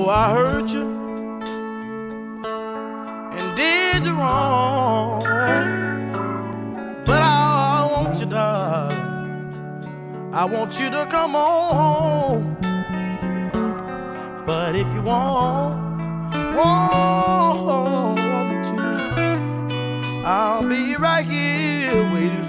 Know 0.02 0.10
I 0.10 0.32
hurt 0.32 0.72
you 0.72 0.86
and 3.38 3.56
did 3.56 4.04
you 4.04 4.14
wrong, 4.14 5.22
but 7.04 7.22
I 7.22 7.88
want 7.90 8.18
you, 8.20 8.26
darling. 8.26 8.98
I 10.32 10.44
want 10.44 10.80
you 10.80 10.90
to 10.90 11.06
come 11.06 11.36
on. 11.36 11.74
home. 11.80 12.56
But 14.46 14.74
if 14.74 14.92
you 14.94 15.02
want, 15.02 15.94
want 16.56 18.18
me 18.50 18.56
to, 18.70 18.76
I'll 20.24 20.68
be 20.68 20.96
right 20.96 21.26
here 21.26 22.12
waiting 22.12 22.44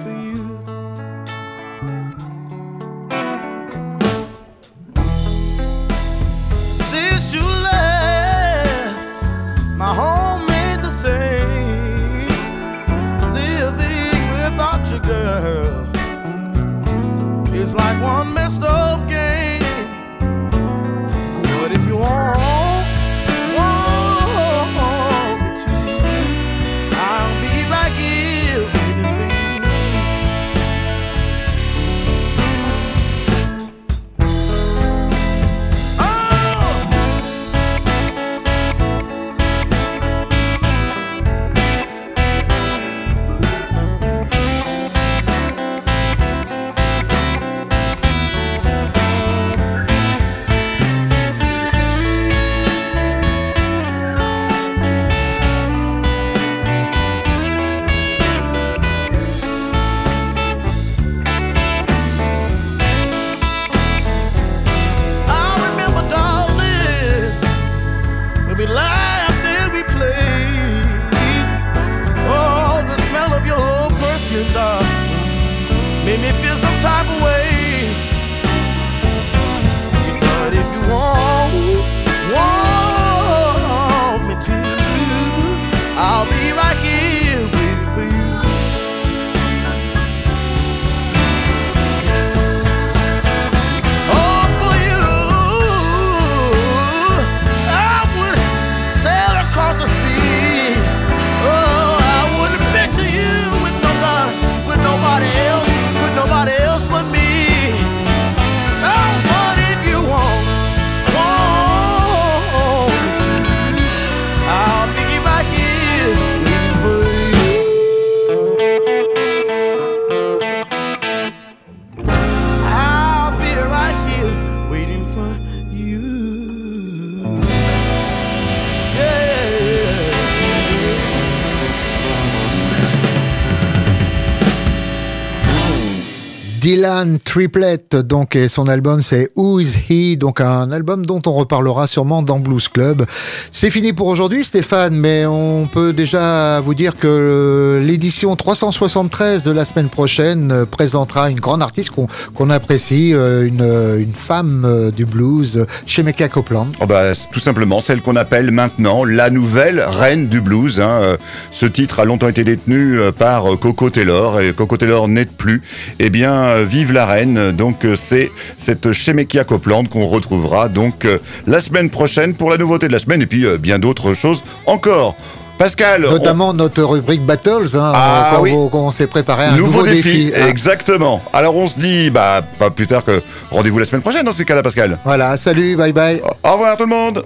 Dylan 136.94 137.18
Triplet, 137.18 137.80
donc, 138.08 138.36
et 138.36 138.48
son 138.48 138.68
album 138.68 139.02
c'est 139.02 139.30
Who 139.36 139.60
Is 139.60 139.74
He, 139.90 140.16
donc 140.18 140.40
un 140.42 140.72
album 140.72 141.06
dont 141.06 141.22
on 141.26 141.34
reparlera 141.34 141.88
sûrement 141.88 142.22
dans 142.22 142.40
Blues 142.40 142.68
Club. 142.68 143.04
C'est 143.52 143.72
fini 143.72 143.94
pour 143.94 144.08
aujourd'hui, 144.08 144.44
Stéphane, 144.44 144.96
mais 144.96 145.26
on 145.26 145.66
peut 145.66 145.92
déjà 145.92 146.60
vous 146.60 146.76
dire 146.76 146.96
que 146.98 147.82
l'édition 147.84 148.36
373 148.36 149.44
de 149.44 149.52
la 149.52 149.66
semaine 149.66 149.90
prochaine 149.90 150.52
euh, 150.52 150.66
présentera 150.66 151.30
une 151.32 151.40
grande 151.40 151.64
artiste 151.64 151.92
qu'on 152.36 152.50
apprécie, 152.52 153.14
euh, 153.14 153.48
une, 153.48 154.14
femme 154.14 154.64
euh, 154.66 154.92
du 154.92 155.06
blues, 155.06 155.66
Shemeka 155.88 156.28
Copeland. 156.30 156.68
Oh 156.80 156.86
bah, 156.86 157.14
tout 157.32 157.40
simplement 157.40 157.82
celle 157.82 158.02
qu'on 158.02 158.16
appelle 158.16 158.52
maintenant 158.52 159.04
la 159.04 159.30
nouvelle 159.32 159.80
reine 159.82 160.28
du 160.28 160.42
blues. 160.42 160.80
hein. 160.80 161.00
Euh, 161.02 161.18
Ce 161.52 161.66
titre 161.66 162.00
a 162.00 162.06
longtemps 162.06 162.28
été 162.30 162.44
détenu 162.44 163.00
euh, 163.00 163.12
par 163.12 163.52
euh, 163.54 163.58
Coco 163.58 163.90
Taylor 163.90 164.42
et 164.42 164.54
Coco 164.54 164.78
Taylor 164.78 165.08
n'est 165.08 165.26
plus. 165.26 165.62
Eh 166.00 166.10
bien, 166.12 166.34
euh, 166.34 166.66
Vive 166.84 166.92
la 166.92 167.06
Reine. 167.06 167.52
Donc 167.54 167.86
euh, 167.86 167.96
c'est 167.96 168.30
cette 168.58 168.92
Shemekia 168.92 169.46
Copeland 169.46 169.86
qu'on 169.86 170.06
retrouvera 170.08 170.68
donc 170.68 171.06
euh, 171.06 171.18
la 171.48 171.62
semaine 171.62 171.90
prochaine 171.90 172.34
pour 172.34 172.50
la 172.50 172.58
nouveauté 172.58 172.90
de 172.90 172.92
la 172.92 173.00
semaine 173.00 173.22
et 173.22 173.26
puis 173.26 173.46
euh, 173.46 173.58
bien 173.58 173.80
d'autres 173.80 174.14
choses 174.14 174.44
encore. 174.66 175.16
Pascal, 175.58 176.02
Notamment 176.02 176.54
notre 176.54 176.84
rubrique 176.84 177.22
Battles, 177.26 177.78
hein, 177.78 177.94
Ah, 177.96 178.32
quand, 178.36 178.42
oui. 178.42 178.52
on 178.54 178.92
s'est 178.92 179.08
préparé 179.08 179.46
à 179.46 179.54
un 179.54 179.56
nouveau, 179.56 179.84
défi. 179.84 180.34
hein. 180.36 180.48
Exactement. 180.50 181.22
Alors 181.32 181.56
on 181.56 181.68
se 181.70 181.80
dit, 181.80 182.10
bah 182.10 182.42
pas 182.60 182.70
plus 182.70 182.88
tard 182.88 183.06
que 183.06 183.22
rendez-vous 183.50 183.80
la 183.80 183.86
semaine 183.86 184.02
prochaine 184.02 184.26
dans 184.26 184.32
ces 184.34 184.44
cas-là, 184.44 184.62
Pascal. 184.64 184.98
Voilà, 185.06 185.38
salut, 185.38 185.78
bye 185.78 185.94
bye. 185.94 186.22
Au 186.44 186.52
revoir 186.54 186.76
tout 186.76 186.84
le 186.84 186.90
monde. 186.90 187.24